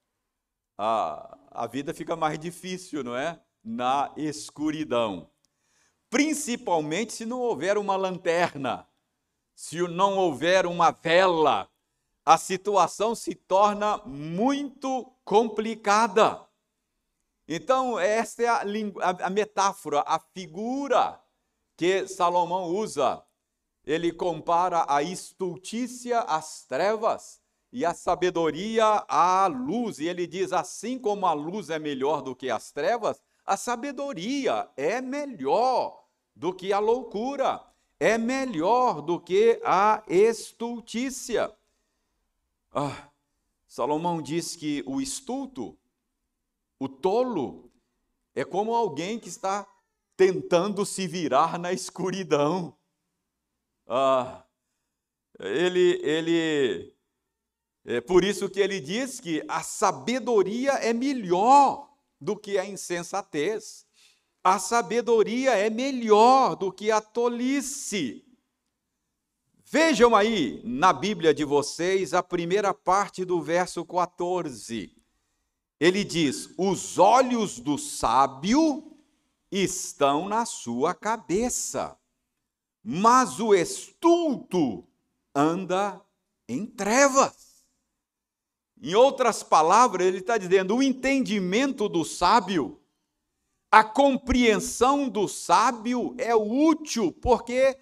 A, 0.77 1.39
a 1.51 1.67
vida 1.67 1.95
fica 1.95 2.17
mais 2.17 2.39
difícil, 2.39 3.05
não 3.05 3.17
é? 3.17 3.41
Na 3.65 4.13
escuridão. 4.17 5.31
Principalmente 6.11 7.13
se 7.13 7.25
não 7.25 7.41
houver 7.41 7.79
uma 7.79 7.97
lanterna, 7.97 8.87
se 9.55 9.81
não 9.89 10.17
houver 10.17 10.67
uma 10.67 10.91
vela 10.91 11.71
a 12.27 12.37
situação 12.37 13.15
se 13.15 13.37
torna 13.37 13.99
muito 13.99 15.05
complicada. 15.25 16.45
Então, 17.47 17.97
esta 17.97 18.43
é 18.43 18.49
a, 18.49 18.63
a 19.27 19.31
metáfora, 19.31 20.03
a 20.05 20.19
figura 20.19 21.23
que 21.77 22.09
Salomão 22.09 22.65
usa. 22.65 23.23
Ele 23.87 24.11
compara 24.13 24.85
a 24.89 25.03
estultícia 25.03 26.21
às 26.21 26.65
trevas 26.65 27.41
e 27.73 27.85
a 27.85 27.95
sabedoria 27.95 29.05
à 29.09 29.47
luz. 29.47 29.99
E 29.99 30.09
ele 30.09 30.27
diz: 30.27 30.53
assim 30.53 30.99
como 30.99 31.25
a 31.25 31.33
luz 31.33 31.71
é 31.71 31.79
melhor 31.79 32.21
do 32.21 32.35
que 32.35 32.51
as 32.51 32.73
trevas, 32.73 33.23
a 33.45 33.57
sabedoria 33.57 34.69
é 34.77 35.01
melhor 35.01 36.05
do 36.35 36.53
que 36.53 36.73
a 36.73 36.81
loucura, 36.81 37.65
é 38.01 38.19
melhor 38.19 39.01
do 39.01 39.21
que 39.21 39.61
a 39.65 40.03
estultícia. 40.09 41.55
Ah, 42.73 43.09
Salomão 43.69 44.21
diz 44.21 44.57
que 44.57 44.83
o 44.87 45.01
estulto, 45.01 45.79
o 46.79 46.89
tolo, 46.89 47.71
é 48.35 48.45
como 48.45 48.75
alguém 48.75 49.19
que 49.19 49.29
está 49.29 49.67
tentando 50.17 50.85
se 50.85 51.07
virar 51.07 51.59
na 51.59 51.73
escuridão. 51.73 52.77
Ah, 53.87 54.45
ele, 55.39 56.01
ele, 56.03 56.95
é 57.85 58.01
por 58.01 58.25
isso 58.25 58.49
que 58.49 58.61
ele 58.61 58.81
diz 58.81 59.21
que 59.21 59.45
a 59.47 59.63
sabedoria 59.63 60.73
é 60.73 60.93
melhor 60.93 61.89
do 62.21 62.37
que 62.37 62.59
a 62.59 62.65
insensatez. 62.65 63.87
A 64.43 64.59
sabedoria 64.59 65.53
é 65.53 65.71
melhor 65.71 66.57
do 66.57 66.73
que 66.73 66.91
a 66.91 67.01
tolice. 67.01 68.25
Vejam 69.65 70.15
aí 70.15 70.61
na 70.65 70.93
Bíblia 70.93 71.35
de 71.35 71.45
vocês 71.45 72.15
a 72.15 72.23
primeira 72.23 72.73
parte 72.73 73.25
do 73.25 73.43
verso 73.43 73.85
14. 73.85 74.97
Ele 75.79 76.05
diz: 76.05 76.51
Os 76.57 76.99
olhos 76.99 77.59
do 77.59 77.77
sábio 77.77 78.97
estão 79.51 80.29
na 80.29 80.45
sua 80.45 80.95
cabeça, 80.95 81.99
mas 82.89 83.41
o 83.41 83.53
estulto 83.53 84.87
anda 85.35 86.01
em 86.49 86.65
trevas. 86.65 87.67
Em 88.81 88.95
outras 88.95 89.43
palavras, 89.43 90.07
ele 90.07 90.19
está 90.19 90.39
dizendo: 90.39 90.77
o 90.77 90.83
entendimento 90.83 91.89
do 91.89 92.05
sábio, 92.05 92.81
a 93.73 93.83
compreensão 93.83 95.09
do 95.09 95.27
sábio 95.27 96.15
é 96.17 96.33
útil, 96.37 97.11
porque 97.11 97.77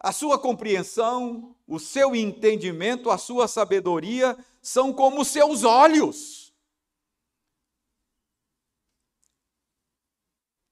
a 0.00 0.12
sua 0.12 0.38
compreensão, 0.38 1.54
o 1.68 1.78
seu 1.78 2.16
entendimento, 2.16 3.10
a 3.10 3.18
sua 3.18 3.46
sabedoria 3.46 4.34
são 4.62 4.94
como 4.94 5.26
seus 5.26 5.62
olhos. 5.62 6.45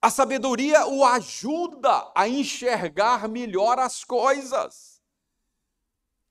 A 0.05 0.11
sabedoria 0.11 0.87
o 0.87 1.03
ajuda 1.03 2.13
a 2.15 2.29
enxergar 2.29 3.27
melhor 3.27 3.79
as 3.79 4.05
coisas. 4.05 5.01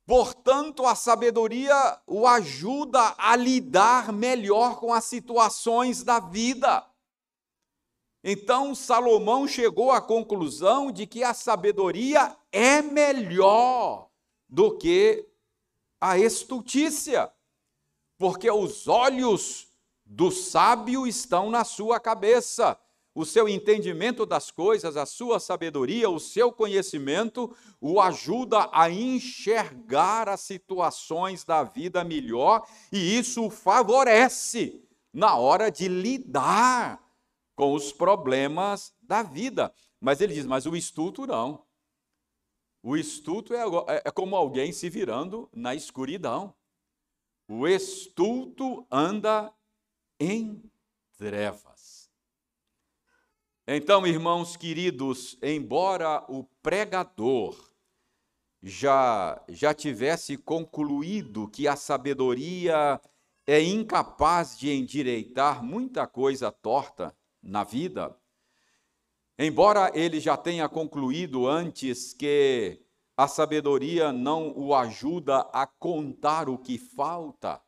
Portanto, 0.05 0.85
a 0.85 0.93
sabedoria 0.93 1.99
o 2.05 2.27
ajuda 2.27 3.15
a 3.17 3.35
lidar 3.35 4.13
melhor 4.13 4.79
com 4.79 4.93
as 4.93 5.05
situações 5.05 6.03
da 6.03 6.19
vida. 6.19 6.87
Então, 8.23 8.75
Salomão 8.75 9.47
chegou 9.47 9.91
à 9.91 9.99
conclusão 9.99 10.91
de 10.91 11.07
que 11.07 11.23
a 11.23 11.33
sabedoria 11.33 12.37
é 12.51 12.79
melhor 12.79 14.07
do 14.47 14.77
que 14.77 15.27
a 15.99 16.15
estultícia, 16.15 17.33
porque 18.19 18.51
os 18.51 18.87
olhos 18.87 19.67
do 20.05 20.29
sábio 20.29 21.07
estão 21.07 21.49
na 21.49 21.63
sua 21.63 21.99
cabeça 21.99 22.79
o 23.15 23.25
seu 23.25 23.47
entendimento 23.47 24.25
das 24.25 24.49
coisas, 24.49 24.97
a 24.97 25.05
sua 25.05 25.39
sabedoria, 25.39 26.09
o 26.09 26.19
seu 26.19 26.51
conhecimento 26.51 27.55
o 27.79 28.01
ajuda 28.01 28.69
a 28.71 28.89
enxergar 28.89 30.27
as 30.27 30.41
situações 30.41 31.43
da 31.43 31.63
vida 31.63 32.03
melhor 32.03 32.67
e 32.91 33.17
isso 33.17 33.45
o 33.45 33.49
favorece 33.51 34.83
na 35.13 35.35
hora 35.37 35.69
de 35.69 35.87
lidar 35.87 37.03
com 37.55 37.73
os 37.73 37.91
problemas 37.91 38.93
da 39.01 39.21
vida. 39.21 39.73
Mas 39.99 40.19
ele 40.19 40.33
diz: 40.33 40.45
mas 40.45 40.65
o 40.65 40.75
estudo 40.75 41.27
não. 41.27 41.63
O 42.81 42.97
estudo 42.97 43.55
é, 43.55 43.61
é, 43.95 44.01
é 44.05 44.11
como 44.11 44.35
alguém 44.35 44.73
se 44.73 44.89
virando 44.89 45.49
na 45.53 45.75
escuridão. 45.75 46.53
O 47.47 47.67
estulto 47.67 48.85
anda 48.91 49.53
em 50.19 50.69
trevas. 51.17 52.02
Então, 53.65 54.05
irmãos 54.05 54.57
queridos, 54.57 55.37
embora 55.41 56.25
o 56.27 56.43
pregador 56.61 57.55
já 58.61 59.41
já 59.47 59.73
tivesse 59.73 60.35
concluído 60.35 61.47
que 61.47 61.65
a 61.65 61.77
sabedoria 61.77 62.99
é 63.47 63.61
incapaz 63.61 64.59
de 64.59 64.69
endireitar 64.69 65.63
muita 65.63 66.05
coisa 66.05 66.51
torta 66.51 67.15
na 67.41 67.63
vida, 67.63 68.13
embora 69.39 69.89
ele 69.93 70.19
já 70.19 70.35
tenha 70.35 70.67
concluído 70.67 71.47
antes 71.47 72.13
que 72.13 72.81
a 73.15 73.29
sabedoria 73.29 74.11
não 74.11 74.51
o 74.57 74.75
ajuda 74.75 75.39
a 75.53 75.65
contar 75.65 76.49
o 76.49 76.57
que 76.57 76.77
falta, 76.77 77.61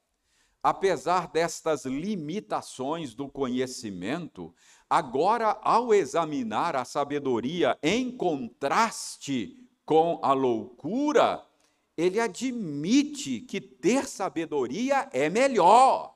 apesar 0.61 1.31
destas 1.31 1.85
limitações 1.85 3.13
do 3.13 3.29
conhecimento, 3.29 4.53
Agora, 4.89 5.59
ao 5.63 5.93
examinar 5.93 6.75
a 6.75 6.85
sabedoria 6.85 7.77
em 7.81 8.15
contraste 8.15 9.57
com 9.83 10.19
a 10.23 10.31
loucura, 10.33 11.45
ele 11.97 12.19
admite 12.19 13.41
que 13.41 13.59
ter 13.59 14.07
sabedoria 14.07 15.09
é 15.11 15.29
melhor. 15.29 16.15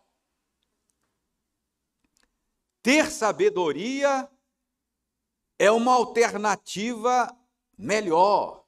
Ter 2.84 3.10
sabedoria 3.10 4.30
é 5.58 5.72
uma 5.72 5.94
alternativa 5.94 7.36
melhor. 7.78 8.66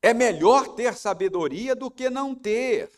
É 0.00 0.14
melhor 0.14 0.74
ter 0.74 0.94
sabedoria 0.94 1.74
do 1.74 1.90
que 1.90 2.08
não 2.08 2.34
ter. 2.34 2.90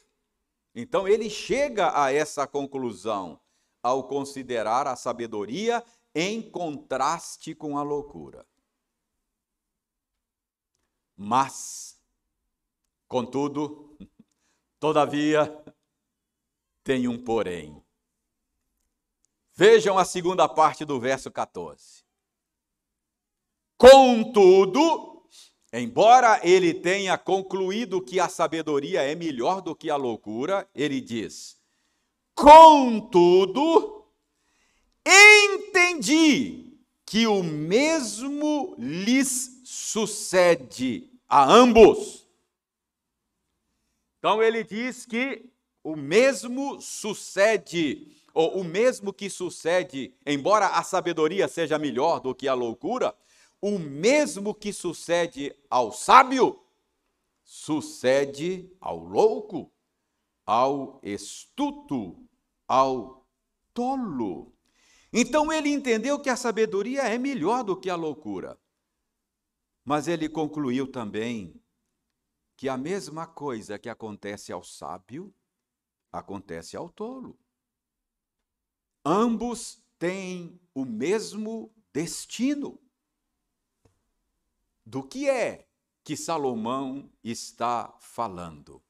Então 0.75 1.09
ele 1.09 1.31
chega 1.31 1.99
a 1.99 2.13
essa 2.13 2.47
conclusão 2.47 3.41
ao 3.87 4.09
considerar 4.09 4.89
a 4.89 4.97
sabedoria 4.97 5.85
em 6.13 6.43
contraste 6.43 7.55
com 7.55 7.79
a 7.79 7.85
loucura. 7.85 8.45
Mas, 11.17 11.97
contudo, 13.07 13.97
todavia, 14.81 15.65
tem 16.83 17.07
um 17.07 17.17
porém. 17.23 17.81
Vejam 19.55 19.97
a 19.97 20.05
segunda 20.05 20.49
parte 20.49 20.85
do 20.85 20.99
verso 20.99 21.31
14. 21.31 22.05
Contudo, 23.79 25.29
embora 25.73 26.41
ele 26.43 26.75
tenha 26.75 27.17
concluído 27.17 28.03
que 28.03 28.19
a 28.19 28.29
sabedoria 28.29 29.03
é 29.03 29.15
melhor 29.15 29.63
do 29.63 29.77
que 29.77 29.91
a 29.91 29.97
loucura, 29.97 30.69
ele 30.75 31.01
diz: 31.01 31.56
Contudo, 32.37 34.05
entendi 35.07 36.79
que 37.07 37.27
o 37.27 37.43
mesmo 37.43 38.75
lhes 38.79 39.63
sucede 39.65 41.11
a 41.27 41.51
ambos. 41.51 42.29
Então 44.19 44.43
ele 44.43 44.63
diz 44.63 45.07
que 45.07 45.49
o 45.83 45.97
mesmo 45.97 46.79
sucede, 46.79 48.15
ou 48.35 48.61
o 48.61 48.65
mesmo 48.65 49.15
que 49.15 49.31
sucede, 49.31 50.15
embora 50.27 50.67
a 50.67 50.83
sabedoria 50.83 51.49
seja 51.49 51.79
melhor 51.79 52.21
do 52.21 52.35
que 52.35 52.47
a 52.47 52.53
loucura, 52.53 53.17
o 53.63 53.79
mesmo 53.79 54.55
que 54.55 54.75
sucede 54.75 55.57
ao 55.71 55.91
sábio, 55.91 56.61
sucede 57.43 58.71
ao 58.79 58.99
louco, 58.99 59.73
ao 60.45 61.01
estuto, 61.03 62.26
ao 62.67 63.27
tolo. 63.73 64.53
Então 65.13 65.53
ele 65.53 65.69
entendeu 65.69 66.21
que 66.21 66.29
a 66.29 66.37
sabedoria 66.37 67.03
é 67.03 67.19
melhor 67.19 67.63
do 67.63 67.79
que 67.79 67.89
a 67.89 67.97
loucura. 67.97 68.59
Mas 69.85 70.09
ele 70.09 70.29
concluiu 70.29 70.91
também 70.91 71.61
que 72.57 72.69
a 72.69 72.77
mesma 72.77 73.27
coisa 73.27 73.79
que 73.79 73.89
acontece 73.89 74.53
ao 74.53 74.65
sábio 74.65 75.33
acontece 76.11 76.77
ao 76.77 76.89
tolo. 76.89 77.39
Ambos 79.05 79.83
têm 79.99 80.61
o 80.75 80.85
mesmo 80.85 81.73
destino. 81.93 82.81
Do 84.85 85.03
que 85.03 85.29
é 85.29 85.69
que 86.03 86.17
Salomão 86.17 87.11
está 87.23 87.95
falando? 88.01 88.83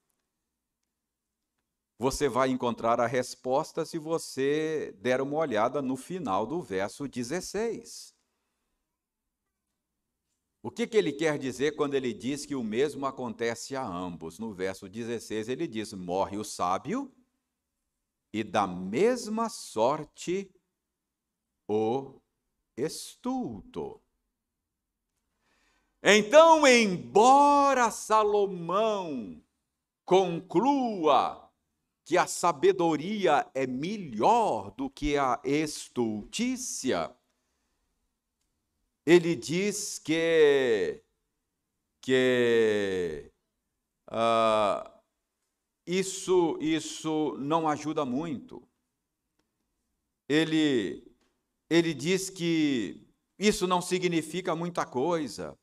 Você 1.98 2.28
vai 2.28 2.50
encontrar 2.50 3.00
a 3.00 3.06
resposta 3.06 3.84
se 3.84 3.98
você 3.98 4.94
der 5.00 5.20
uma 5.22 5.36
olhada 5.38 5.80
no 5.80 5.96
final 5.96 6.46
do 6.46 6.60
verso 6.60 7.08
16. 7.08 8.14
O 10.62 10.70
que, 10.70 10.86
que 10.86 10.96
ele 10.96 11.12
quer 11.12 11.38
dizer 11.38 11.74
quando 11.74 11.94
ele 11.94 12.12
diz 12.12 12.44
que 12.44 12.54
o 12.54 12.62
mesmo 12.62 13.06
acontece 13.06 13.74
a 13.74 13.86
ambos? 13.86 14.38
No 14.38 14.52
verso 14.52 14.88
16, 14.88 15.48
ele 15.48 15.66
diz: 15.66 15.92
Morre 15.92 16.36
o 16.36 16.44
sábio, 16.44 17.10
e 18.32 18.44
da 18.44 18.66
mesma 18.66 19.48
sorte 19.48 20.52
o 21.66 22.20
estulto. 22.76 24.02
Então, 26.02 26.66
embora 26.66 27.90
Salomão 27.90 29.42
conclua 30.04 31.45
que 32.06 32.16
a 32.16 32.28
sabedoria 32.28 33.50
é 33.52 33.66
melhor 33.66 34.70
do 34.70 34.88
que 34.88 35.18
a 35.18 35.40
estultícia, 35.42 37.12
ele 39.04 39.34
diz 39.34 39.98
que, 39.98 41.02
que 42.00 43.32
uh, 44.08 44.88
isso, 45.84 46.56
isso 46.60 47.36
não 47.40 47.68
ajuda 47.68 48.04
muito. 48.04 48.62
Ele, 50.28 51.12
ele 51.68 51.92
diz 51.92 52.30
que 52.30 53.04
isso 53.36 53.66
não 53.66 53.82
significa 53.82 54.54
muita 54.54 54.86
coisa, 54.86 55.58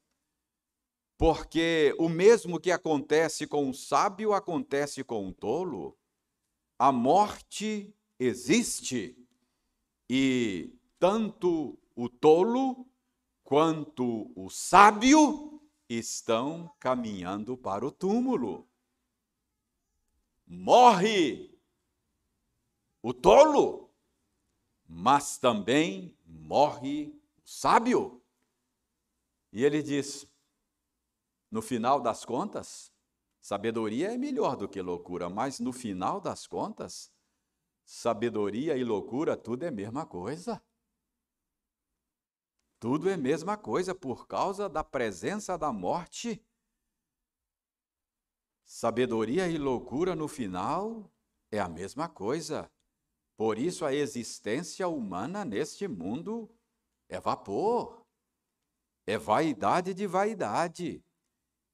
porque 1.18 1.96
o 1.98 2.10
mesmo 2.10 2.60
que 2.60 2.70
acontece 2.70 3.48
com 3.48 3.70
o 3.70 3.74
sábio 3.74 4.34
acontece 4.34 5.06
com 5.06 5.30
o 5.30 5.34
tolo 5.34 5.98
a 6.84 6.92
morte 6.92 7.96
existe 8.20 9.18
e 10.10 10.78
tanto 11.00 11.80
o 11.96 12.10
tolo 12.10 12.86
quanto 13.42 14.34
o 14.36 14.50
sábio 14.50 15.62
estão 15.88 16.76
caminhando 16.82 17.56
para 17.56 17.86
o 17.86 17.90
túmulo. 17.90 18.68
morre 20.46 21.58
o 23.02 23.14
tolo, 23.14 23.90
mas 24.86 25.38
também 25.38 26.18
morre 26.26 27.18
o 27.38 27.48
sábio. 27.48 28.22
E 29.54 29.64
ele 29.64 29.82
diz: 29.82 30.28
no 31.50 31.62
final 31.62 32.02
das 32.02 32.26
contas, 32.26 32.93
sabedoria 33.44 34.14
é 34.14 34.18
melhor 34.18 34.56
do 34.56 34.70
que 34.70 34.82
loucura, 34.82 35.30
mas 35.30 35.60
no 35.60 35.74
final 35.74 36.22
das 36.22 36.48
contas, 36.48 37.12
sabedoria 37.84 38.78
e 38.78 38.86
loucura 38.86 39.36
tudo 39.36 39.64
é 39.66 39.70
mesma 39.70 40.06
coisa. 40.06 40.64
Tudo 42.80 43.10
é 43.10 43.18
mesma 43.18 43.58
coisa 43.58 43.94
por 43.94 44.28
causa 44.28 44.70
da 44.70 44.82
presença 44.82 45.58
da 45.58 45.74
morte. 45.74 46.42
Sabedoria 48.64 49.50
e 49.50 49.58
loucura 49.58 50.16
no 50.16 50.30
final 50.30 51.12
é 51.52 51.60
a 51.60 51.68
mesma 51.68 52.08
coisa. 52.08 52.72
Por 53.36 53.58
isso 53.58 53.86
a 53.86 53.94
existência 53.94 54.88
humana 54.88 55.44
neste 55.44 55.86
mundo 55.86 56.50
é 57.10 57.20
vapor, 57.20 58.06
é 59.06 59.18
vaidade 59.18 59.94
de 59.94 60.08
vaidade, 60.08 61.04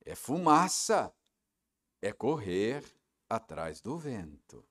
é 0.04 0.16
fumaça, 0.16 1.14
é 2.02 2.12
correr 2.12 2.84
atrás 3.30 3.82
do 3.82 3.98
vento. 3.98 4.66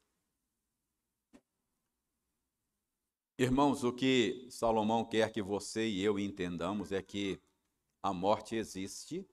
Irmãos, 3.39 3.85
o 3.85 3.93
que 3.93 4.49
Salomão 4.51 5.05
quer 5.05 5.31
que 5.31 5.41
você 5.41 5.87
e 5.87 6.03
eu 6.03 6.19
entendamos 6.19 6.91
é 6.91 7.01
que 7.01 7.41
a 8.03 8.13
morte 8.13 8.57
existe 8.57 9.29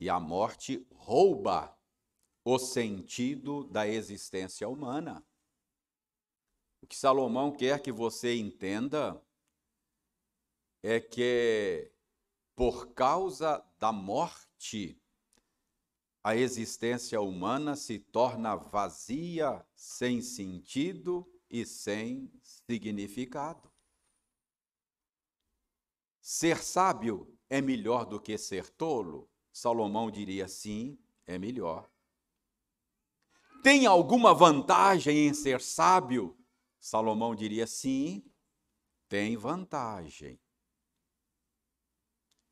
e 0.00 0.08
a 0.08 0.18
morte 0.18 0.86
rouba 0.90 1.76
o 2.44 2.58
sentido 2.58 3.64
da 3.64 3.86
existência 3.86 4.66
humana. 4.68 5.22
O 6.80 6.86
que 6.86 6.96
Salomão 6.96 7.52
quer 7.52 7.82
que 7.82 7.92
você 7.92 8.36
entenda 8.36 9.22
é 10.82 10.98
que, 11.00 11.92
por 12.54 12.94
causa 12.94 13.58
da 13.78 13.92
morte, 13.92 14.98
a 16.28 16.36
existência 16.36 17.18
humana 17.22 17.74
se 17.74 17.98
torna 17.98 18.54
vazia, 18.54 19.64
sem 19.74 20.20
sentido 20.20 21.26
e 21.48 21.64
sem 21.64 22.30
significado. 22.42 23.72
Ser 26.20 26.62
sábio 26.62 27.34
é 27.48 27.62
melhor 27.62 28.04
do 28.04 28.20
que 28.20 28.36
ser 28.36 28.68
tolo? 28.68 29.26
Salomão 29.50 30.10
diria 30.10 30.46
sim, 30.46 30.98
é 31.26 31.38
melhor. 31.38 31.90
Tem 33.62 33.86
alguma 33.86 34.34
vantagem 34.34 35.28
em 35.28 35.32
ser 35.32 35.62
sábio? 35.62 36.38
Salomão 36.78 37.34
diria 37.34 37.66
sim, 37.66 38.22
tem 39.08 39.34
vantagem. 39.34 40.38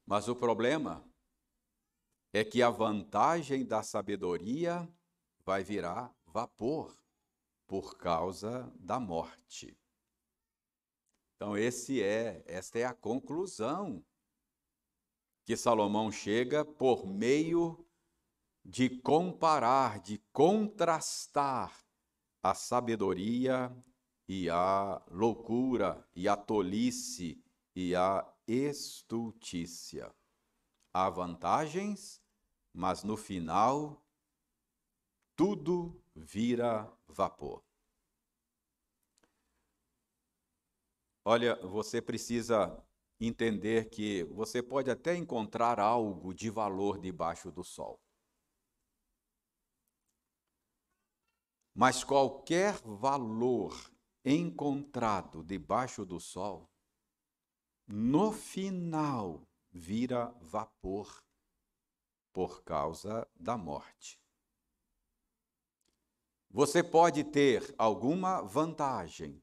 Mas 0.06 0.28
o 0.28 0.34
problema 0.34 1.05
é 2.36 2.44
que 2.44 2.62
a 2.62 2.68
vantagem 2.68 3.64
da 3.64 3.82
sabedoria 3.82 4.86
vai 5.42 5.64
virar 5.64 6.14
vapor 6.26 6.94
por 7.66 7.96
causa 7.96 8.70
da 8.78 9.00
morte. 9.00 9.74
Então 11.34 11.56
esse 11.56 12.02
é, 12.02 12.44
esta 12.46 12.78
é 12.78 12.84
a 12.84 12.92
conclusão 12.92 14.04
que 15.46 15.56
Salomão 15.56 16.12
chega 16.12 16.62
por 16.62 17.06
meio 17.06 17.88
de 18.62 18.90
comparar, 18.90 20.00
de 20.00 20.18
contrastar 20.30 21.86
a 22.42 22.52
sabedoria 22.52 23.74
e 24.28 24.50
a 24.50 25.02
loucura 25.10 26.06
e 26.14 26.28
a 26.28 26.36
tolice 26.36 27.42
e 27.74 27.94
a 27.94 28.30
estultícia. 28.46 30.14
Há 30.92 31.08
vantagens, 31.08 32.25
mas 32.76 33.02
no 33.02 33.16
final 33.16 34.04
tudo 35.34 35.98
vira 36.14 36.86
vapor. 37.08 37.64
Olha, 41.24 41.56
você 41.66 42.02
precisa 42.02 42.76
entender 43.18 43.88
que 43.88 44.24
você 44.24 44.62
pode 44.62 44.90
até 44.90 45.16
encontrar 45.16 45.80
algo 45.80 46.34
de 46.34 46.50
valor 46.50 46.98
debaixo 46.98 47.50
do 47.50 47.64
sol. 47.64 47.98
Mas 51.74 52.04
qualquer 52.04 52.74
valor 52.84 53.74
encontrado 54.22 55.42
debaixo 55.42 56.04
do 56.04 56.20
sol, 56.20 56.70
no 57.86 58.32
final 58.32 59.48
vira 59.72 60.26
vapor 60.42 61.25
por 62.36 62.62
causa 62.64 63.26
da 63.34 63.56
morte. 63.56 64.20
Você 66.50 66.82
pode 66.82 67.24
ter 67.24 67.74
alguma 67.78 68.42
vantagem, 68.42 69.42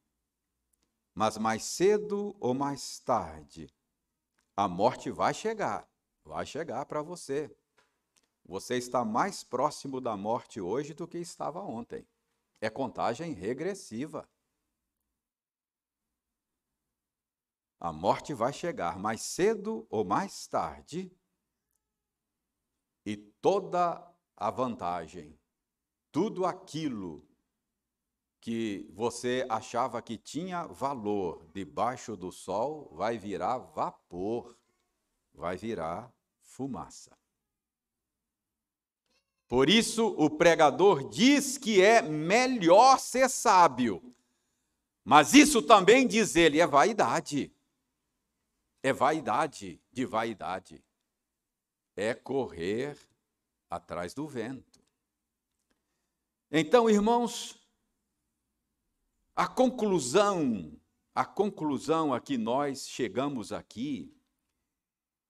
mas 1.12 1.36
mais 1.36 1.64
cedo 1.64 2.38
ou 2.40 2.54
mais 2.54 3.00
tarde, 3.00 3.74
a 4.56 4.68
morte 4.68 5.10
vai 5.10 5.34
chegar, 5.34 5.90
vai 6.24 6.46
chegar 6.46 6.86
para 6.86 7.02
você. 7.02 7.50
Você 8.46 8.78
está 8.78 9.04
mais 9.04 9.44
próximo 9.44 10.00
da 10.00 10.16
morte 10.16 10.62
hoje 10.62 10.94
do 10.94 11.08
que 11.08 11.18
estava 11.18 11.64
ontem. 11.64 12.08
É 12.62 12.70
contagem 12.70 13.34
regressiva. 13.34 14.30
A 17.80 17.92
morte 17.92 18.36
vai 18.36 18.54
chegar 18.54 19.00
mais 19.00 19.24
cedo 19.24 19.88
ou 19.90 20.06
mais 20.06 20.46
tarde, 20.46 21.12
e 23.06 23.18
toda 23.18 24.06
a 24.36 24.50
vantagem 24.50 25.38
tudo 26.14 26.46
aquilo 26.46 27.28
que 28.40 28.88
você 28.94 29.48
achava 29.50 30.00
que 30.00 30.16
tinha 30.16 30.68
valor 30.68 31.50
debaixo 31.52 32.16
do 32.16 32.32
sol 32.32 32.94
vai 32.94 33.18
virar 33.18 33.58
vapor, 33.58 34.56
vai 35.34 35.58
virar 35.58 36.14
fumaça. 36.40 37.18
Por 39.48 39.70
isso, 39.70 40.06
o 40.20 40.30
pregador 40.30 41.10
diz 41.10 41.58
que 41.58 41.82
é 41.82 42.02
melhor 42.02 43.00
ser 43.00 43.28
sábio. 43.28 44.16
Mas 45.04 45.34
isso 45.34 45.64
também, 45.64 46.08
diz 46.08 46.36
ele, 46.36 46.60
é 46.60 46.68
vaidade. 46.68 47.52
É 48.84 48.94
vaidade 48.94 49.82
de 49.92 50.06
vaidade. 50.06 50.84
É 51.96 52.14
correr 52.14 52.98
atrás 53.70 54.14
do 54.14 54.28
vento. 54.28 54.82
Então, 56.52 56.90
irmãos, 56.90 57.60
a 59.36 59.48
conclusão, 59.48 60.80
a 61.14 61.26
conclusão 61.26 62.14
a 62.14 62.20
que 62.20 62.38
nós 62.38 62.88
chegamos 62.88 63.52
aqui 63.52 64.16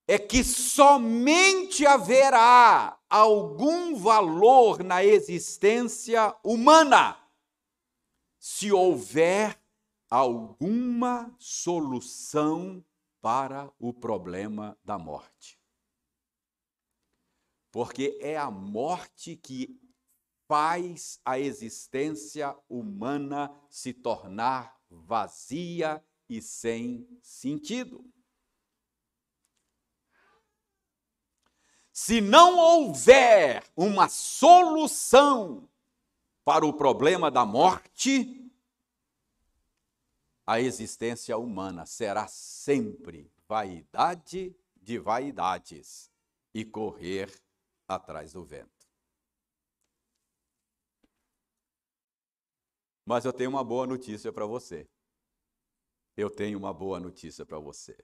é 0.06 0.18
que 0.18 0.44
somente 0.44 1.86
haverá 1.86 2.98
algum 3.08 3.96
valor 3.96 4.84
na 4.84 5.02
existência 5.02 6.36
humana 6.44 7.18
se 8.38 8.70
houver 8.70 9.58
alguma 10.10 11.34
solução 11.38 12.84
para 13.22 13.72
o 13.78 13.94
problema 13.94 14.76
da 14.84 14.98
morte. 14.98 15.58
Porque 17.74 18.16
é 18.20 18.36
a 18.36 18.52
morte 18.52 19.34
que 19.34 19.76
faz 20.46 21.20
a 21.24 21.40
existência 21.40 22.56
humana 22.68 23.52
se 23.68 23.92
tornar 23.92 24.80
vazia 24.88 26.00
e 26.28 26.40
sem 26.40 27.04
sentido. 27.20 28.08
Se 31.92 32.20
não 32.20 32.60
houver 32.60 33.64
uma 33.76 34.08
solução 34.08 35.68
para 36.44 36.64
o 36.64 36.72
problema 36.72 37.28
da 37.28 37.44
morte, 37.44 38.48
a 40.46 40.60
existência 40.60 41.36
humana 41.36 41.84
será 41.86 42.28
sempre 42.28 43.28
vaidade 43.48 44.54
de 44.80 44.96
vaidades 44.96 46.08
e 46.54 46.64
correr 46.64 47.43
atrás 47.86 48.32
do 48.32 48.44
vento. 48.44 48.88
Mas 53.04 53.24
eu 53.24 53.32
tenho 53.32 53.50
uma 53.50 53.62
boa 53.62 53.86
notícia 53.86 54.32
para 54.32 54.46
você. 54.46 54.88
Eu 56.16 56.30
tenho 56.30 56.58
uma 56.58 56.72
boa 56.72 56.98
notícia 56.98 57.44
para 57.44 57.58
você. 57.58 57.96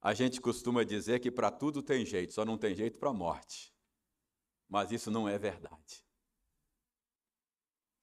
A 0.00 0.12
gente 0.12 0.40
costuma 0.40 0.84
dizer 0.84 1.20
que 1.20 1.30
para 1.30 1.50
tudo 1.50 1.82
tem 1.82 2.04
jeito, 2.04 2.34
só 2.34 2.44
não 2.44 2.58
tem 2.58 2.74
jeito 2.74 2.98
para 2.98 3.10
a 3.10 3.14
morte. 3.14 3.72
Mas 4.68 4.90
isso 4.90 5.10
não 5.10 5.28
é 5.28 5.38
verdade. 5.38 6.04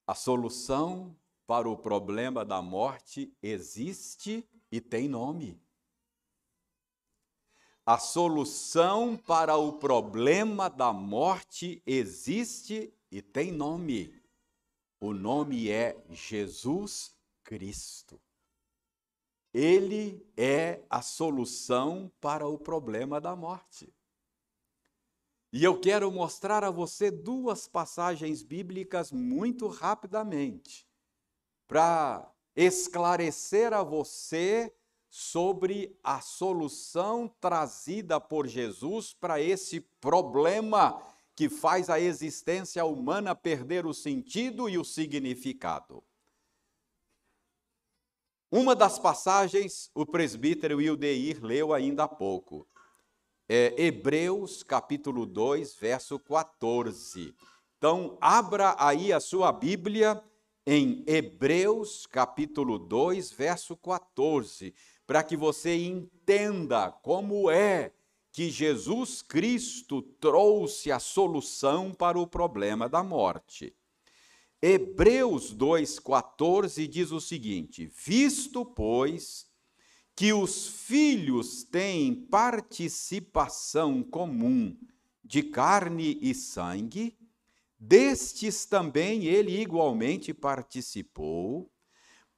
A 0.08 0.16
solução 0.16 1.16
para 1.46 1.70
o 1.70 1.78
problema 1.78 2.46
da 2.46 2.62
morte 2.62 3.36
existe 3.42 4.48
e 4.72 4.80
tem 4.80 5.08
nome. 5.08 5.62
A 7.90 7.98
solução 7.98 9.18
para 9.18 9.58
o 9.58 9.74
problema 9.74 10.70
da 10.70 10.94
morte 10.94 11.82
existe 11.88 12.94
e 13.12 13.20
tem 13.20 13.52
nome. 13.52 14.14
O 15.00 15.12
nome 15.12 15.72
é 15.72 15.98
Jesus 16.12 17.18
Cristo. 17.44 18.22
Ele 19.52 20.24
é 20.38 20.84
a 20.88 21.02
solução 21.02 22.12
para 22.22 22.48
o 22.48 22.60
problema 22.60 23.20
da 23.20 23.36
morte. 23.36 23.92
E 25.52 25.64
eu 25.64 25.82
quero 25.82 26.12
mostrar 26.12 26.64
a 26.64 26.70
você 26.70 27.10
duas 27.10 27.68
passagens 27.68 28.44
bíblicas 28.44 29.12
muito 29.12 29.68
rapidamente, 29.68 30.88
para 31.68 32.32
esclarecer 32.56 33.74
a 33.74 33.82
você 33.82 34.72
sobre 35.10 35.98
a 36.04 36.22
solução 36.22 37.28
trazida 37.40 38.22
por 38.22 38.48
Jesus 38.48 39.14
para 39.14 39.42
esse 39.42 39.82
problema 40.00 41.02
que 41.36 41.50
faz 41.50 41.90
a 41.90 42.00
existência 42.00 42.86
humana 42.86 43.34
perder 43.34 43.86
o 43.86 43.94
sentido 43.94 44.70
e 44.70 44.78
o 44.78 44.86
significado. 44.86 46.04
Uma 48.52 48.76
das 48.76 49.00
passagens 49.00 49.90
o 49.96 50.06
presbítero 50.06 50.82
Ildeir 50.82 51.44
leu 51.44 51.74
ainda 51.74 52.04
há 52.04 52.08
pouco. 52.08 52.68
É 53.48 53.74
Hebreus 53.82 54.62
capítulo 54.62 55.26
2, 55.26 55.76
verso 55.76 56.20
14. 56.20 57.34
Então, 57.78 58.18
abra 58.22 58.76
aí 58.78 59.12
a 59.12 59.20
sua 59.20 59.52
Bíblia 59.52 60.22
em 60.66 61.04
Hebreus 61.08 62.06
capítulo 62.06 62.78
2, 62.78 63.32
verso 63.32 63.76
14 63.78 64.76
para 65.10 65.24
que 65.24 65.36
você 65.36 65.76
entenda 65.76 66.92
como 66.92 67.50
é 67.50 67.92
que 68.32 68.52
Jesus 68.52 69.24
Cristo 69.24 70.04
trouxe 70.04 70.92
a 70.92 71.00
solução 71.00 71.92
para 71.92 72.20
o 72.20 72.28
problema 72.28 72.88
da 72.88 73.02
morte. 73.02 73.76
Hebreus 74.62 75.52
2,14 75.52 76.86
diz 76.86 77.12
o 77.12 77.20
seguinte: 77.20 77.88
Visto, 77.88 78.64
pois, 78.64 79.48
que 80.16 80.32
os 80.32 80.68
filhos 80.68 81.64
têm 81.64 82.14
participação 82.14 84.04
comum 84.04 84.78
de 85.24 85.42
carne 85.42 86.20
e 86.22 86.36
sangue, 86.36 87.18
destes 87.80 88.64
também 88.64 89.26
ele 89.26 89.60
igualmente 89.60 90.36
participou, 90.36 91.68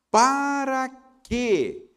para 0.10 0.88
que 1.22 1.90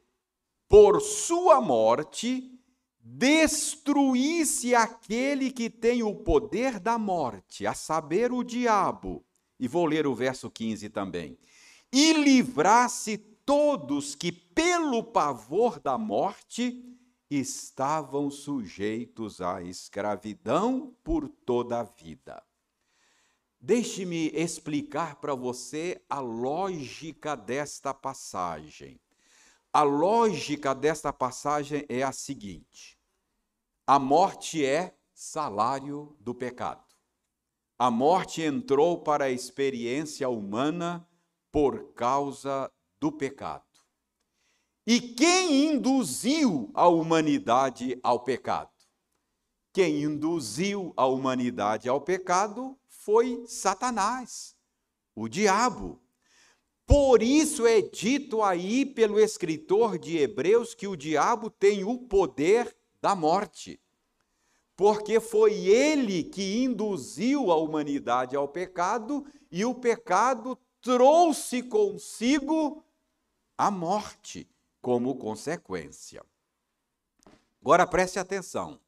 por 0.68 1.00
sua 1.00 1.61
morte, 1.61 2.50
destruísse 2.98 4.74
aquele 4.74 5.50
que 5.50 5.68
tem 5.68 6.03
o 6.03 6.14
poder 6.14 6.81
da 6.81 6.98
morte, 6.98 7.66
a 7.66 7.74
saber, 7.74 8.33
o 8.33 8.42
diabo. 8.42 9.24
E 9.61 9.68
vou 9.68 9.85
ler 9.85 10.07
o 10.07 10.14
verso 10.14 10.50
15 10.50 10.88
também. 10.88 11.38
E 11.92 12.12
livrasse 12.14 13.18
todos 13.18 14.14
que, 14.14 14.33
pelo 14.33 15.05
pavor 15.05 15.79
da 15.79 15.98
morte, 15.98 16.83
estavam 17.31 18.31
sujeitos 18.31 19.40
à 19.40 19.62
escravidão 19.62 20.96
por 21.05 21.29
toda 21.29 21.81
a 21.81 21.85
vida. 21.85 22.42
Deixe-me 23.61 24.29
explicar 24.29 25.16
para 25.16 25.35
você 25.35 26.03
a 26.09 26.20
lógica 26.20 27.35
desta 27.35 27.94
passagem. 27.94 29.00
A 29.77 29.83
lógica 29.83 30.73
desta 30.73 31.13
passagem 31.13 31.85
é 31.89 32.05
a 32.05 32.13
seguinte: 32.13 32.97
a 33.85 33.99
morte 33.99 34.65
é 34.65 34.97
salário 35.13 36.17
do 36.21 36.33
pecado. 36.33 36.85
A 37.77 37.91
morte 37.91 38.41
entrou 38.41 39.03
para 39.03 39.25
a 39.25 39.31
experiência 39.31 40.29
humana 40.29 41.05
por 41.51 41.93
causa 41.95 42.71
do 43.01 43.11
pecado. 43.11 43.65
E 44.87 45.01
quem 45.01 45.73
induziu 45.73 46.71
a 46.73 46.87
humanidade 46.87 47.99
ao 48.01 48.21
pecado? 48.21 48.71
Quem 49.73 50.05
induziu 50.05 50.95
a 50.97 51.05
humanidade 51.05 51.89
ao 51.89 52.01
pecado 52.01 52.79
foi 52.87 53.45
Satanás, 53.49 54.57
o 55.17 55.29
diabo. 55.29 56.04
Por 56.87 57.23
isso 57.23 57.66
é 57.66 57.81
dito 57.81 58.42
aí 58.42 58.85
pelo 58.85 59.18
escritor 59.18 59.99
de 59.99 60.18
Hebreus 60.18 60.75
que 60.75 60.87
o 60.87 60.97
diabo 60.97 61.49
tem 61.49 61.83
o 61.83 61.99
poder 61.99 62.77
da 63.01 63.14
morte. 63.14 63.81
Porque 64.77 65.20
foi 65.20 65.55
ele 65.66 66.25
que 66.25 66.62
induziu 66.62 67.51
a 67.51 67.57
humanidade 67.57 68.37
ao 68.37 68.49
pecado 68.49 69.25
e 69.51 69.64
o 69.64 69.75
pecado 69.75 70.59
trouxe 70.81 71.62
consigo 71.62 72.85
a 73.57 73.70
morte 73.70 74.49
como 74.83 75.14
consequência. 75.16 76.23
Agora 77.62 77.87
preste 77.87 78.18
atenção. 78.18 78.79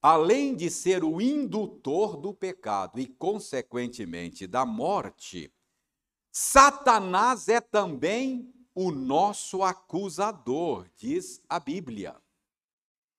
Além 0.00 0.54
de 0.54 0.70
ser 0.70 1.02
o 1.02 1.20
indutor 1.20 2.16
do 2.16 2.32
pecado 2.32 3.00
e, 3.00 3.06
consequentemente, 3.06 4.46
da 4.46 4.64
morte, 4.64 5.52
Satanás 6.32 7.48
é 7.48 7.60
também 7.60 8.54
o 8.72 8.92
nosso 8.92 9.64
acusador, 9.64 10.86
diz 10.96 11.42
a 11.48 11.58
Bíblia. 11.58 12.16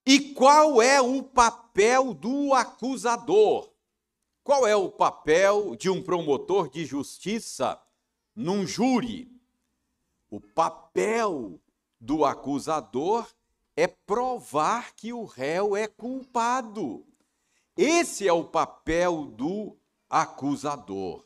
E 0.06 0.34
qual 0.34 0.82
é 0.82 1.02
o 1.02 1.22
papel 1.22 2.14
do 2.14 2.54
acusador? 2.54 3.70
Qual 4.44 4.66
é 4.66 4.76
o 4.76 4.90
papel 4.90 5.76
de 5.76 5.90
um 5.90 6.02
promotor 6.02 6.70
de 6.70 6.86
justiça 6.86 7.80
num 8.34 8.66
júri? 8.66 9.30
O 10.30 10.40
papel 10.40 11.60
do 12.00 12.24
acusador 12.24 13.28
é 13.76 13.88
provar 13.88 14.96
que 14.96 15.12
o 15.12 15.26
réu 15.26 15.76
é 15.76 15.86
culpado. 15.86 17.06
Esse 17.76 18.26
é 18.26 18.34
o 18.34 18.46
papel 18.46 19.26
do 19.26 19.78
acusador 20.10 21.26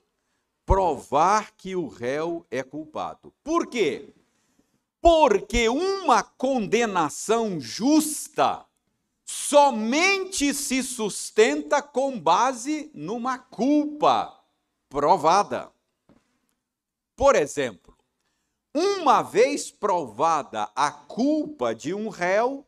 provar 0.65 1.51
que 1.55 1.75
o 1.75 1.87
réu 1.87 2.45
é 2.49 2.63
culpado. 2.63 3.31
Por 3.43 3.67
quê? 3.67 4.13
Porque 4.99 5.69
uma 5.69 6.23
condenação 6.23 7.59
justa 7.59 8.65
somente 9.23 10.53
se 10.53 10.81
sustenta 10.81 11.81
com 11.81 12.19
base 12.19 12.89
numa 12.93 13.37
culpa 13.37 14.43
provada. 14.89 15.71
Por 17.15 17.35
exemplo, 17.35 17.95
uma 18.73 19.21
vez 19.21 19.71
provada 19.71 20.69
a 20.75 20.91
culpa 20.91 21.73
de 21.73 21.93
um 21.93 22.09
réu, 22.09 22.65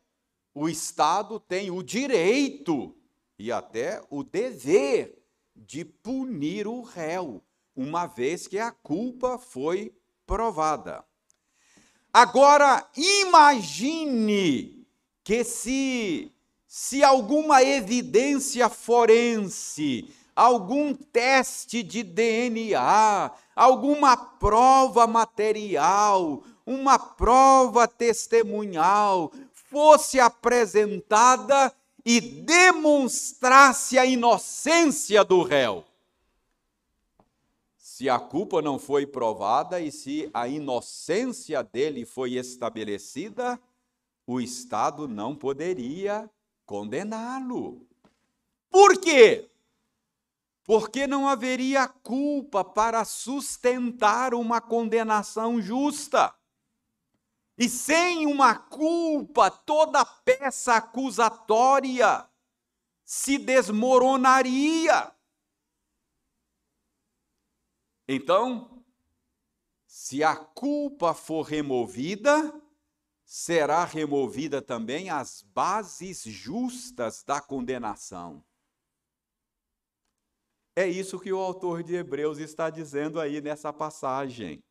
o 0.53 0.69
Estado 0.69 1.39
tem 1.39 1.71
o 1.71 1.83
direito 1.83 2.95
e 3.37 3.51
até 3.51 4.01
o 4.09 4.23
dever 4.23 5.21
de 5.55 5.83
punir 5.83 6.67
o 6.67 6.81
réu 6.81 7.43
uma 7.77 8.07
vez 8.07 8.47
que 8.47 8.57
a 8.57 8.71
culpa 8.71 9.37
foi 9.37 9.93
provada. 10.25 11.05
Agora, 12.11 12.83
imagine 12.97 14.83
que 15.23 15.43
se, 15.43 16.31
se 16.67 17.03
alguma 17.03 17.61
evidência 17.61 18.67
forense, 18.67 20.09
algum 20.35 20.95
teste 20.95 21.83
de 21.83 22.01
DNA, 22.01 23.31
alguma 23.55 24.17
prova 24.17 25.05
material, 25.05 26.41
uma 26.65 26.97
prova 26.97 27.87
testemunhal 27.87 29.31
fosse 29.53 30.19
apresentada 30.19 31.71
e 32.03 32.19
demonstrasse 32.19 33.99
a 33.99 34.05
inocência 34.05 35.23
do 35.23 35.43
réu 35.43 35.86
se 37.97 38.07
a 38.11 38.19
culpa 38.19 38.61
não 38.61 38.77
foi 38.77 39.07
provada 39.07 39.81
e 39.81 39.91
se 39.91 40.29
a 40.31 40.47
inocência 40.47 41.63
dele 41.63 42.05
foi 42.05 42.33
estabelecida, 42.33 43.59
o 44.27 44.39
Estado 44.39 45.07
não 45.07 45.35
poderia 45.35 46.29
condená-lo. 46.63 47.87
Por 48.69 49.01
quê? 49.01 49.49
Porque 50.63 51.07
não 51.07 51.27
haveria 51.27 51.87
culpa 51.87 52.63
para 52.63 53.03
sustentar 53.03 54.35
uma 54.35 54.61
condenação 54.61 55.59
justa. 55.59 56.31
E 57.57 57.67
sem 57.67 58.27
uma 58.27 58.53
culpa, 58.53 59.49
toda 59.49 60.05
peça 60.05 60.75
acusatória 60.75 62.29
se 63.03 63.39
desmoronaria. 63.39 65.11
Então, 68.07 68.77
Se 69.89 70.21
a 70.21 70.35
culpa 70.35 71.13
for 71.13 71.43
removida, 71.43 72.53
será 73.23 73.85
removida 73.85 74.61
também 74.61 75.09
as 75.09 75.41
bases 75.41 76.23
justas 76.23 77.23
da 77.23 77.39
condenação. 77.39 78.43
É 80.75 80.87
isso 80.87 81.19
que 81.19 81.31
o 81.31 81.39
autor 81.39 81.83
de 81.83 81.95
Hebreus 81.95 82.37
está 82.37 82.69
dizendo 82.69 83.19
aí 83.19 83.41
nessa 83.41 83.71
passagem. 83.73 84.61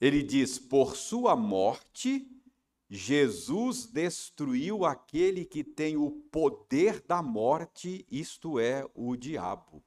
Ele 0.00 0.22
diz: 0.22 0.58
por 0.58 0.96
sua 0.96 1.36
morte, 1.36 2.26
Jesus 2.88 3.86
destruiu 3.86 4.84
aquele 4.84 5.44
que 5.44 5.62
tem 5.62 5.96
o 5.96 6.10
poder 6.10 7.00
da 7.02 7.20
morte, 7.20 8.06
isto 8.10 8.58
é, 8.58 8.88
o 8.94 9.14
diabo. 9.16 9.84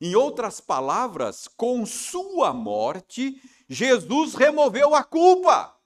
Em 0.00 0.14
outras 0.14 0.60
palavras, 0.60 1.46
com 1.46 1.84
sua 1.84 2.54
morte, 2.54 3.40
Jesus 3.68 4.34
removeu 4.34 4.94
a 4.94 5.04
culpa. 5.04 5.76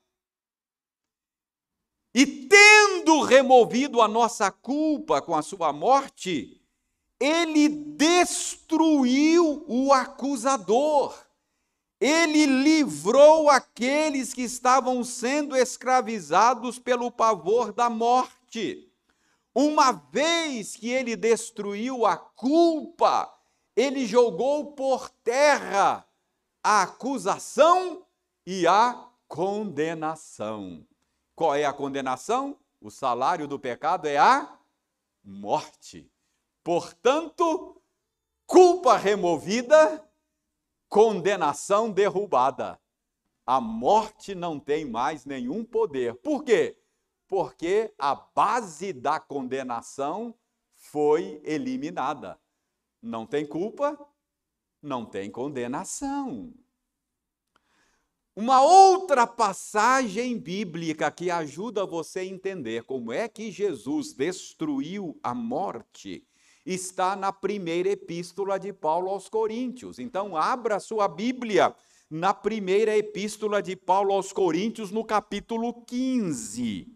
E 2.14 2.24
tendo 2.24 3.22
removido 3.22 4.00
a 4.00 4.06
nossa 4.06 4.52
culpa 4.52 5.20
com 5.20 5.34
a 5.34 5.42
sua 5.42 5.72
morte, 5.72 6.64
ele 7.18 7.68
destruiu 7.68 9.64
o 9.66 9.92
acusador. 9.92 11.18
Ele 12.00 12.46
livrou 12.46 13.50
aqueles 13.50 14.32
que 14.32 14.42
estavam 14.42 15.02
sendo 15.02 15.56
escravizados 15.56 16.78
pelo 16.78 17.10
pavor 17.10 17.72
da 17.72 17.90
morte. 17.90 18.92
Uma 19.52 19.90
vez 19.90 20.76
que 20.76 20.90
ele 20.90 21.16
destruiu 21.16 22.06
a 22.06 22.16
culpa, 22.16 23.33
ele 23.76 24.06
jogou 24.06 24.72
por 24.72 25.10
terra 25.22 26.06
a 26.62 26.82
acusação 26.82 28.06
e 28.46 28.66
a 28.66 29.08
condenação. 29.28 30.86
Qual 31.34 31.54
é 31.54 31.64
a 31.64 31.72
condenação? 31.72 32.56
O 32.80 32.90
salário 32.90 33.48
do 33.48 33.58
pecado 33.58 34.06
é 34.06 34.16
a 34.16 34.58
morte. 35.24 36.10
Portanto, 36.62 37.80
culpa 38.46 38.96
removida, 38.96 40.06
condenação 40.88 41.90
derrubada. 41.90 42.80
A 43.46 43.60
morte 43.60 44.34
não 44.34 44.58
tem 44.58 44.84
mais 44.84 45.26
nenhum 45.26 45.64
poder. 45.64 46.14
Por 46.16 46.44
quê? 46.44 46.78
Porque 47.26 47.92
a 47.98 48.14
base 48.14 48.92
da 48.92 49.18
condenação 49.18 50.34
foi 50.76 51.42
eliminada. 51.44 52.38
Não 53.04 53.26
tem 53.26 53.44
culpa, 53.44 53.98
não 54.80 55.04
tem 55.04 55.30
condenação. 55.30 56.54
Uma 58.34 58.62
outra 58.62 59.26
passagem 59.26 60.38
bíblica 60.38 61.10
que 61.10 61.30
ajuda 61.30 61.84
você 61.84 62.20
a 62.20 62.24
entender 62.24 62.84
como 62.84 63.12
é 63.12 63.28
que 63.28 63.52
Jesus 63.52 64.14
destruiu 64.14 65.20
a 65.22 65.34
morte 65.34 66.26
está 66.64 67.14
na 67.14 67.30
primeira 67.30 67.90
epístola 67.90 68.58
de 68.58 68.72
Paulo 68.72 69.10
aos 69.10 69.28
Coríntios. 69.28 69.98
Então, 69.98 70.34
abra 70.34 70.80
sua 70.80 71.06
Bíblia 71.06 71.76
na 72.08 72.32
primeira 72.32 72.96
epístola 72.96 73.60
de 73.60 73.76
Paulo 73.76 74.14
aos 74.14 74.32
Coríntios, 74.32 74.90
no 74.90 75.04
capítulo 75.04 75.84
15. 75.84 76.93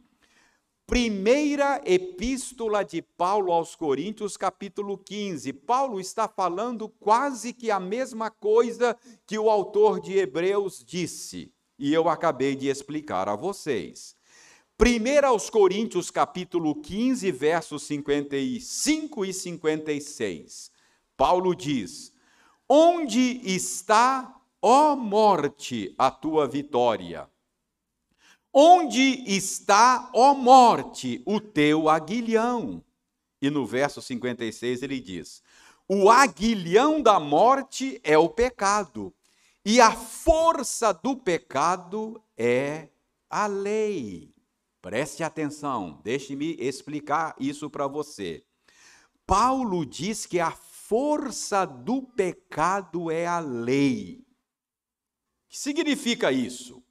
Primeira 0.88 1.82
epístola 1.84 2.82
de 2.82 3.02
Paulo 3.02 3.52
aos 3.52 3.76
Coríntios, 3.76 4.38
capítulo 4.38 4.96
15. 4.96 5.52
Paulo 5.52 6.00
está 6.00 6.26
falando 6.26 6.88
quase 6.88 7.52
que 7.52 7.70
a 7.70 7.78
mesma 7.78 8.30
coisa 8.30 8.96
que 9.26 9.38
o 9.38 9.50
autor 9.50 10.00
de 10.00 10.16
Hebreus 10.16 10.82
disse, 10.82 11.52
e 11.78 11.92
eu 11.92 12.08
acabei 12.08 12.56
de 12.56 12.68
explicar 12.68 13.28
a 13.28 13.36
vocês. 13.36 14.16
Primeira 14.78 15.28
aos 15.28 15.50
Coríntios, 15.50 16.10
capítulo 16.10 16.74
15, 16.74 17.30
versos 17.32 17.82
55 17.82 19.26
e 19.26 19.32
56. 19.34 20.70
Paulo 21.18 21.54
diz: 21.54 22.14
Onde 22.66 23.42
está, 23.44 24.40
ó 24.62 24.96
morte, 24.96 25.94
a 25.98 26.10
tua 26.10 26.48
vitória? 26.48 27.28
Onde 28.60 29.22
está, 29.24 30.10
ó 30.12 30.34
morte, 30.34 31.22
o 31.24 31.40
teu 31.40 31.88
aguilhão? 31.88 32.84
E 33.40 33.50
no 33.50 33.64
verso 33.64 34.02
56 34.02 34.82
ele 34.82 34.98
diz: 34.98 35.44
O 35.86 36.10
aguilhão 36.10 37.00
da 37.00 37.20
morte 37.20 38.00
é 38.02 38.18
o 38.18 38.28
pecado, 38.28 39.14
e 39.64 39.80
a 39.80 39.92
força 39.92 40.92
do 40.92 41.16
pecado 41.16 42.20
é 42.36 42.88
a 43.30 43.46
lei. 43.46 44.34
Preste 44.82 45.22
atenção, 45.22 46.00
deixe-me 46.02 46.56
explicar 46.58 47.36
isso 47.38 47.70
para 47.70 47.86
você. 47.86 48.44
Paulo 49.24 49.86
diz 49.86 50.26
que 50.26 50.40
a 50.40 50.50
força 50.50 51.64
do 51.64 52.02
pecado 52.02 53.08
é 53.08 53.24
a 53.24 53.38
lei. 53.38 54.26
O 55.46 55.50
que 55.50 55.58
significa 55.60 56.32
isso? 56.32 56.82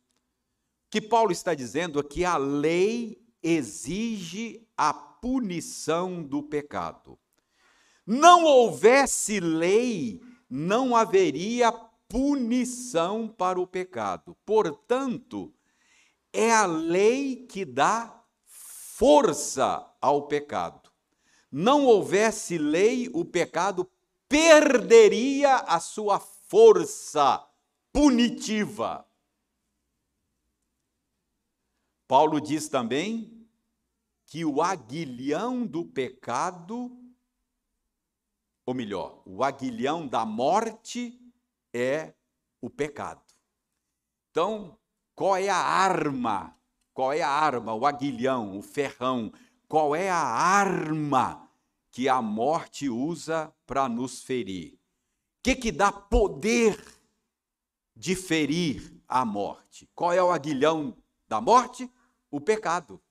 Que 0.89 1.01
Paulo 1.01 1.31
está 1.31 1.53
dizendo 1.53 1.99
é 1.99 2.03
que 2.03 2.23
a 2.23 2.37
lei 2.37 3.21
exige 3.41 4.67
a 4.75 4.93
punição 4.93 6.23
do 6.23 6.43
pecado. 6.43 7.17
Não 8.05 8.43
houvesse 8.43 9.39
lei, 9.39 10.21
não 10.49 10.95
haveria 10.95 11.71
punição 12.07 13.27
para 13.27 13.59
o 13.59 13.67
pecado. 13.67 14.35
Portanto, 14.45 15.53
é 16.31 16.51
a 16.51 16.65
lei 16.65 17.47
que 17.47 17.65
dá 17.65 18.23
força 18.45 19.85
ao 20.01 20.27
pecado. 20.27 20.89
Não 21.51 21.85
houvesse 21.85 22.57
lei, 22.57 23.09
o 23.13 23.25
pecado 23.25 23.89
perderia 24.27 25.55
a 25.55 25.79
sua 25.79 26.19
força 26.19 27.45
punitiva. 27.91 29.06
Paulo 32.07 32.39
diz 32.39 32.69
também 32.69 33.45
que 34.25 34.45
o 34.45 34.61
aguilhão 34.61 35.65
do 35.65 35.85
pecado, 35.85 36.91
ou 38.65 38.73
melhor, 38.73 39.21
o 39.25 39.43
aguilhão 39.43 40.07
da 40.07 40.25
morte 40.25 41.19
é 41.73 42.13
o 42.61 42.69
pecado. 42.69 43.21
Então, 44.31 44.77
qual 45.13 45.35
é 45.35 45.49
a 45.49 45.57
arma? 45.57 46.55
Qual 46.93 47.11
é 47.11 47.21
a 47.21 47.29
arma? 47.29 47.73
O 47.73 47.85
aguilhão, 47.85 48.57
o 48.57 48.61
ferrão. 48.61 49.31
Qual 49.67 49.95
é 49.95 50.09
a 50.09 50.17
arma 50.17 51.49
que 51.91 52.07
a 52.07 52.21
morte 52.21 52.89
usa 52.89 53.53
para 53.65 53.89
nos 53.89 54.21
ferir? 54.23 54.73
O 54.73 54.79
que, 55.43 55.55
que 55.55 55.71
dá 55.71 55.91
poder 55.91 56.83
de 57.95 58.15
ferir 58.15 59.01
a 59.07 59.25
morte? 59.25 59.89
Qual 59.95 60.13
é 60.13 60.21
o 60.21 60.31
aguilhão 60.31 60.95
da 61.27 61.41
morte? 61.41 61.89
O 62.31 62.39
pecado. 62.39 63.01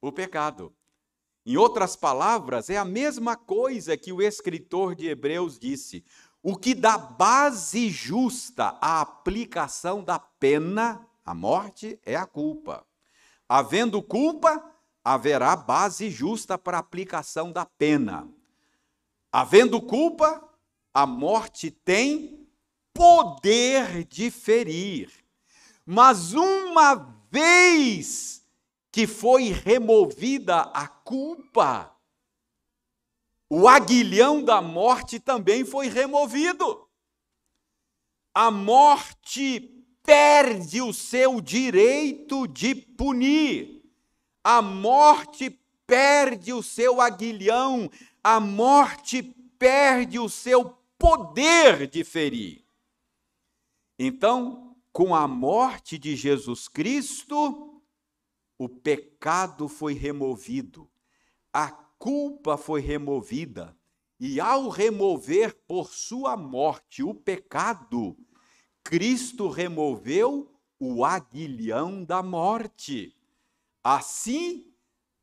O 0.00 0.12
pecado. 0.12 0.74
Em 1.46 1.56
outras 1.56 1.94
palavras, 1.94 2.70
é 2.70 2.76
a 2.76 2.84
mesma 2.84 3.36
coisa 3.36 3.96
que 3.96 4.12
o 4.12 4.22
escritor 4.22 4.94
de 4.94 5.08
Hebreus 5.08 5.58
disse. 5.58 6.04
O 6.42 6.56
que 6.56 6.74
dá 6.74 6.96
base 6.96 7.90
justa 7.90 8.78
à 8.80 9.00
aplicação 9.00 10.02
da 10.02 10.18
pena, 10.18 11.06
a 11.24 11.34
morte, 11.34 11.98
é 12.04 12.16
a 12.16 12.26
culpa. 12.26 12.86
Havendo 13.48 14.02
culpa, 14.02 14.62
haverá 15.04 15.54
base 15.54 16.10
justa 16.10 16.56
para 16.56 16.78
a 16.78 16.80
aplicação 16.80 17.52
da 17.52 17.66
pena. 17.66 18.28
Havendo 19.30 19.82
culpa, 19.82 20.42
a 20.92 21.06
morte 21.06 21.70
tem 21.70 22.48
poder 22.94 24.04
de 24.04 24.30
ferir. 24.30 25.10
Mas 25.84 26.32
uma 26.32 26.94
vez 27.34 28.46
que 28.92 29.08
foi 29.08 29.48
removida 29.48 30.60
a 30.72 30.86
culpa, 30.86 31.92
o 33.50 33.68
aguilhão 33.68 34.40
da 34.40 34.62
morte 34.62 35.18
também 35.18 35.64
foi 35.64 35.88
removido. 35.88 36.88
A 38.32 38.52
morte 38.52 39.60
perde 40.04 40.80
o 40.80 40.92
seu 40.92 41.40
direito 41.40 42.46
de 42.46 42.72
punir. 42.72 43.82
A 44.42 44.62
morte 44.62 45.50
perde 45.86 46.52
o 46.52 46.62
seu 46.62 47.00
aguilhão. 47.00 47.90
A 48.22 48.38
morte 48.38 49.22
perde 49.58 50.20
o 50.20 50.28
seu 50.28 50.78
poder 50.96 51.88
de 51.88 52.04
ferir. 52.04 52.64
Então, 53.98 54.63
com 54.94 55.12
a 55.12 55.26
morte 55.26 55.98
de 55.98 56.14
Jesus 56.14 56.68
Cristo, 56.68 57.82
o 58.56 58.68
pecado 58.68 59.66
foi 59.66 59.92
removido, 59.92 60.88
a 61.52 61.68
culpa 61.68 62.56
foi 62.56 62.80
removida, 62.80 63.76
e 64.20 64.38
ao 64.38 64.68
remover 64.68 65.52
por 65.66 65.88
sua 65.88 66.36
morte 66.36 67.02
o 67.02 67.12
pecado, 67.12 68.16
Cristo 68.84 69.48
removeu 69.48 70.48
o 70.78 71.04
aguilhão 71.04 72.04
da 72.04 72.22
morte. 72.22 73.16
Assim, 73.82 74.64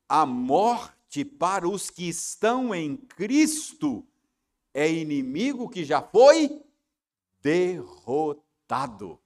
a 0.10 0.26
morte 0.26 1.24
para 1.24 1.66
os 1.66 1.90
que 1.90 2.10
estão 2.10 2.76
em 2.76 2.98
Cristo 2.98 4.06
é 4.74 4.92
inimigo 4.92 5.70
que 5.70 5.86
já 5.86 6.02
foi 6.02 6.62
derrotado. 7.42 9.21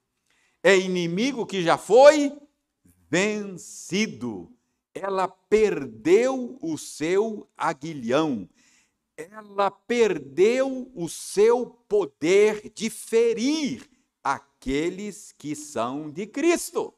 É 0.67 0.75
inimigo 0.75 1.45
que 1.45 1.61
já 1.61 1.77
foi 1.77 2.35
vencido. 3.07 4.51
Ela 4.95 5.27
perdeu 5.27 6.57
o 6.59 6.75
seu 6.75 7.47
aguilhão. 7.55 8.49
Ela 9.15 9.69
perdeu 9.69 10.91
o 10.95 11.07
seu 11.07 11.67
poder 11.87 12.71
de 12.71 12.89
ferir 12.89 13.87
aqueles 14.23 15.31
que 15.33 15.55
são 15.55 16.09
de 16.09 16.25
Cristo. 16.25 16.91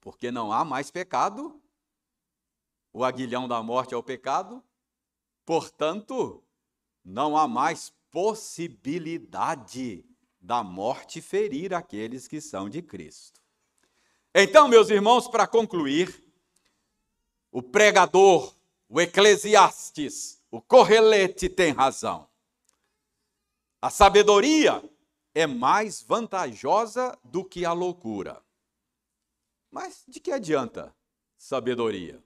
Porque 0.00 0.30
não 0.30 0.50
há 0.54 0.64
mais 0.64 0.90
pecado, 0.90 1.62
o 2.94 3.04
aguilhão 3.04 3.46
da 3.46 3.62
morte 3.62 3.92
é 3.92 3.96
o 3.98 4.02
pecado, 4.02 4.64
portanto, 5.44 6.42
não 7.04 7.36
há 7.36 7.46
mais 7.46 7.92
possibilidade 8.10 10.02
da 10.44 10.62
morte 10.62 11.22
ferir 11.22 11.72
aqueles 11.72 12.28
que 12.28 12.38
são 12.38 12.68
de 12.68 12.82
Cristo. 12.82 13.40
Então, 14.34 14.68
meus 14.68 14.90
irmãos, 14.90 15.26
para 15.26 15.46
concluir, 15.46 16.22
o 17.50 17.62
pregador, 17.62 18.54
o 18.86 19.00
eclesiastes, 19.00 20.42
o 20.50 20.60
correlete 20.60 21.48
tem 21.48 21.72
razão. 21.72 22.28
A 23.80 23.88
sabedoria 23.88 24.82
é 25.34 25.46
mais 25.46 26.02
vantajosa 26.02 27.18
do 27.24 27.42
que 27.42 27.64
a 27.64 27.72
loucura. 27.72 28.44
Mas 29.70 30.04
de 30.06 30.20
que 30.20 30.30
adianta 30.30 30.94
sabedoria? 31.38 32.22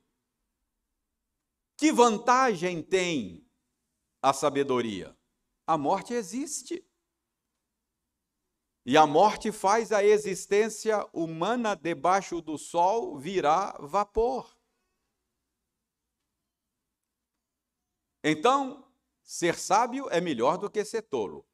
Que 1.76 1.92
vantagem 1.92 2.82
tem 2.82 3.46
a 4.20 4.32
sabedoria? 4.32 5.16
A 5.64 5.78
morte 5.78 6.14
existe. 6.14 6.84
E 8.90 8.96
a 8.96 9.06
morte 9.06 9.52
faz 9.52 9.92
a 9.92 10.02
existência 10.02 11.06
humana 11.12 11.76
debaixo 11.76 12.40
do 12.40 12.56
sol 12.56 13.18
virar 13.18 13.76
vapor. 13.82 14.58
Então, 18.24 18.90
ser 19.22 19.58
sábio 19.58 20.08
é 20.08 20.22
melhor 20.22 20.56
do 20.56 20.70
que 20.70 20.82
ser 20.86 21.02
tolo. 21.02 21.46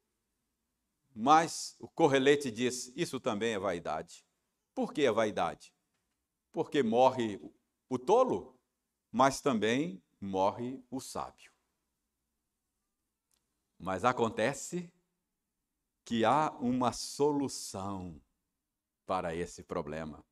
Mas 1.13 1.75
o 1.77 1.89
correlete 1.89 2.49
diz: 2.49 2.93
isso 2.95 3.19
também 3.19 3.53
é 3.53 3.59
vaidade. 3.59 4.25
Por 4.73 4.93
que 4.93 5.03
é 5.03 5.11
vaidade? 5.11 5.75
Porque 6.53 6.81
morre 6.81 7.37
o 7.89 7.99
tolo, 7.99 8.57
mas 9.11 9.41
também 9.41 10.01
morre 10.21 10.81
o 10.89 11.01
sábio. 11.01 11.51
Mas 13.77 14.05
acontece 14.05 14.89
que 16.05 16.23
há 16.23 16.51
uma 16.59 16.93
solução 16.93 18.21
para 19.07 19.35
esse 19.35 19.63
problema. 19.63 20.23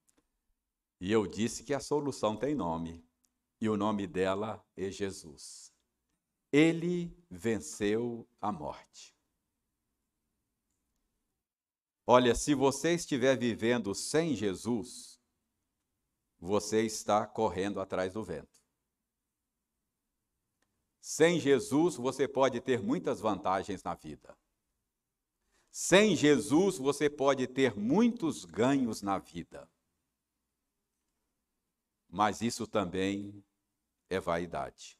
E 1.01 1.11
eu 1.11 1.25
disse 1.27 1.63
que 1.63 1.73
a 1.73 1.79
solução 1.79 2.37
tem 2.37 2.53
nome, 2.53 3.03
e 3.59 3.67
o 3.67 3.75
nome 3.75 4.05
dela 4.05 4.63
é 4.77 4.91
Jesus. 4.91 5.73
Ele 6.51 7.11
venceu 7.29 8.27
a 8.39 8.51
morte. 8.51 9.13
Olha, 12.05 12.35
se 12.35 12.53
você 12.53 12.93
estiver 12.93 13.35
vivendo 13.37 13.95
sem 13.95 14.35
Jesus, 14.35 15.19
você 16.37 16.85
está 16.85 17.25
correndo 17.25 17.79
atrás 17.79 18.13
do 18.13 18.23
vento. 18.23 18.61
Sem 21.01 21.39
Jesus, 21.39 21.95
você 21.95 22.27
pode 22.27 22.61
ter 22.61 22.81
muitas 22.81 23.19
vantagens 23.19 23.81
na 23.81 23.95
vida. 23.95 24.37
Sem 25.75 26.15
Jesus, 26.15 26.77
você 26.77 27.09
pode 27.09 27.47
ter 27.47 27.75
muitos 27.75 28.45
ganhos 28.45 29.01
na 29.01 29.17
vida. 29.17 29.69
Mas 32.07 32.41
isso 32.41 32.65
também 32.65 33.43
é 34.09 34.19
vaidade. 34.19 34.97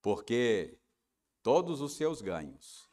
Porque 0.00 0.78
todos 1.42 1.80
os 1.80 1.94
seus 1.94 2.20
ganhos 2.20 2.88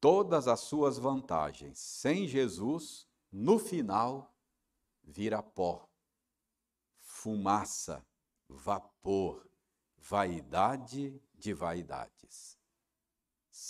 todas 0.00 0.48
as 0.48 0.60
suas 0.60 0.98
vantagens. 0.98 1.78
Sem 1.78 2.26
Jesus, 2.26 3.06
no 3.30 3.58
final, 3.58 4.34
vira 5.02 5.42
pó, 5.42 5.88
fumaça, 6.98 8.04
vapor, 8.48 9.48
vaidade 9.96 11.20
de 11.34 11.52
vaidades. 11.52 12.57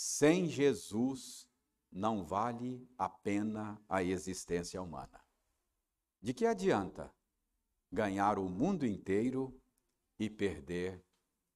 Sem 0.01 0.47
Jesus, 0.47 1.45
não 1.91 2.23
vale 2.23 2.89
a 2.97 3.09
pena 3.09 3.83
a 3.89 4.01
existência 4.01 4.81
humana. 4.81 5.21
De 6.21 6.33
que 6.33 6.45
adianta 6.45 7.13
ganhar 7.91 8.39
o 8.39 8.47
mundo 8.47 8.85
inteiro 8.85 9.61
e 10.17 10.29
perder 10.29 11.03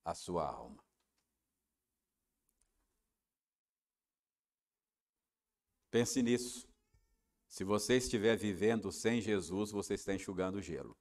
a 0.03 0.13
sua 0.13 0.45
alma? 0.45 0.83
Pense 5.89 6.21
nisso. 6.21 6.67
Se 7.47 7.63
você 7.63 7.95
estiver 7.95 8.35
vivendo 8.35 8.91
sem 8.91 9.21
Jesus, 9.21 9.71
você 9.71 9.93
está 9.93 10.13
enxugando 10.13 10.61
gelo. 10.61 10.97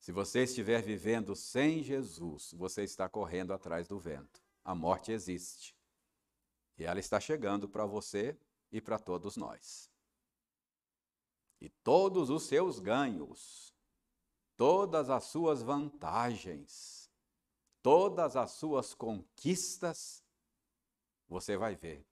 Se 0.00 0.10
você 0.10 0.42
estiver 0.42 0.82
vivendo 0.82 1.36
sem 1.36 1.80
Jesus, 1.80 2.52
você 2.54 2.82
está 2.82 3.08
correndo 3.08 3.52
atrás 3.52 3.86
do 3.86 4.00
vento. 4.00 4.43
A 4.64 4.74
morte 4.74 5.12
existe. 5.12 5.76
E 6.78 6.84
ela 6.84 6.98
está 6.98 7.20
chegando 7.20 7.68
para 7.68 7.84
você 7.86 8.36
e 8.72 8.80
para 8.80 8.98
todos 8.98 9.36
nós. 9.36 9.90
E 11.60 11.68
todos 11.68 12.30
os 12.30 12.44
seus 12.44 12.80
ganhos, 12.80 13.74
todas 14.56 15.10
as 15.10 15.24
suas 15.24 15.62
vantagens, 15.62 17.10
todas 17.82 18.36
as 18.36 18.52
suas 18.52 18.94
conquistas, 18.94 20.24
você 21.28 21.56
vai 21.56 21.76
ver 21.76 22.04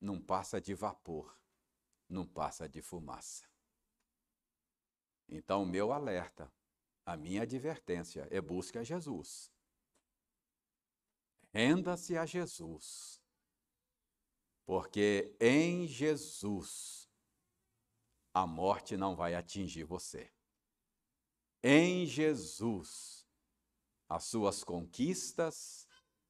não 0.00 0.20
passa 0.20 0.60
de 0.60 0.74
vapor, 0.74 1.36
não 2.08 2.26
passa 2.26 2.68
de 2.68 2.82
fumaça. 2.82 3.44
Então, 5.28 5.62
o 5.62 5.66
meu 5.66 5.92
alerta, 5.92 6.50
a 7.04 7.16
minha 7.16 7.42
advertência 7.42 8.28
é 8.30 8.40
busque 8.40 8.78
a 8.78 8.84
Jesus. 8.84 9.50
Renda-se 11.56 12.18
a 12.18 12.26
Jesus. 12.26 13.18
Porque 14.66 15.34
em 15.40 15.86
Jesus 15.86 17.10
a 18.34 18.46
morte 18.46 18.94
não 18.94 19.16
vai 19.16 19.34
atingir 19.34 19.84
você. 19.84 20.30
Em 21.62 22.04
Jesus, 22.04 23.26
as 24.06 24.24
suas 24.24 24.62
conquistas, 24.62 25.88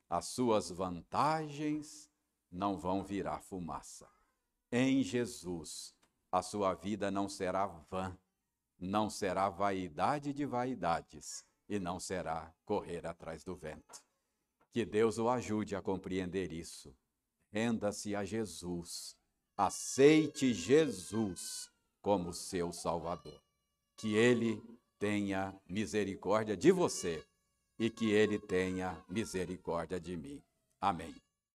as 0.09 0.27
suas 0.27 0.71
vantagens, 0.71 2.09
não 2.49 2.79
vão 2.79 3.03
virar 3.03 3.41
fumaça. 3.41 4.09
Em 4.71 5.03
Jesus, 5.03 5.93
a 6.31 6.41
sua 6.41 6.73
vida 6.75 7.11
não 7.11 7.29
será 7.29 7.67
vã, 7.67 8.17
não 8.79 9.11
será 9.11 9.49
vaidade 9.49 10.33
de 10.33 10.47
vaidades 10.47 11.45
e 11.69 11.81
não 11.81 11.99
será 11.99 12.55
correr 12.65 13.05
atrás 13.05 13.43
do 13.43 13.57
vento. 13.57 14.06
Que 14.73 14.85
Deus 14.85 15.19
o 15.19 15.29
ajude 15.29 15.75
a 15.75 15.83
compreender 15.83 16.53
isso. 16.53 16.95
Renda-se 17.51 18.15
a 18.15 18.25
Jesus. 18.25 19.17
Aceite 19.57 20.53
Jesus 20.53 21.71
como 22.03 22.33
seu 22.33 22.73
Salvador. 22.73 23.41
Que 23.97 24.15
Ele 24.15 24.63
tenha 24.99 25.59
misericórdia 25.67 26.57
de 26.57 26.71
você 26.71 27.25
e 27.79 27.89
que 27.91 28.11
Ele 28.11 28.39
tenha 28.39 29.03
misericórdia 29.09 29.99
de 29.99 30.17
mim. 30.17 30.43
Amém. 30.81 31.15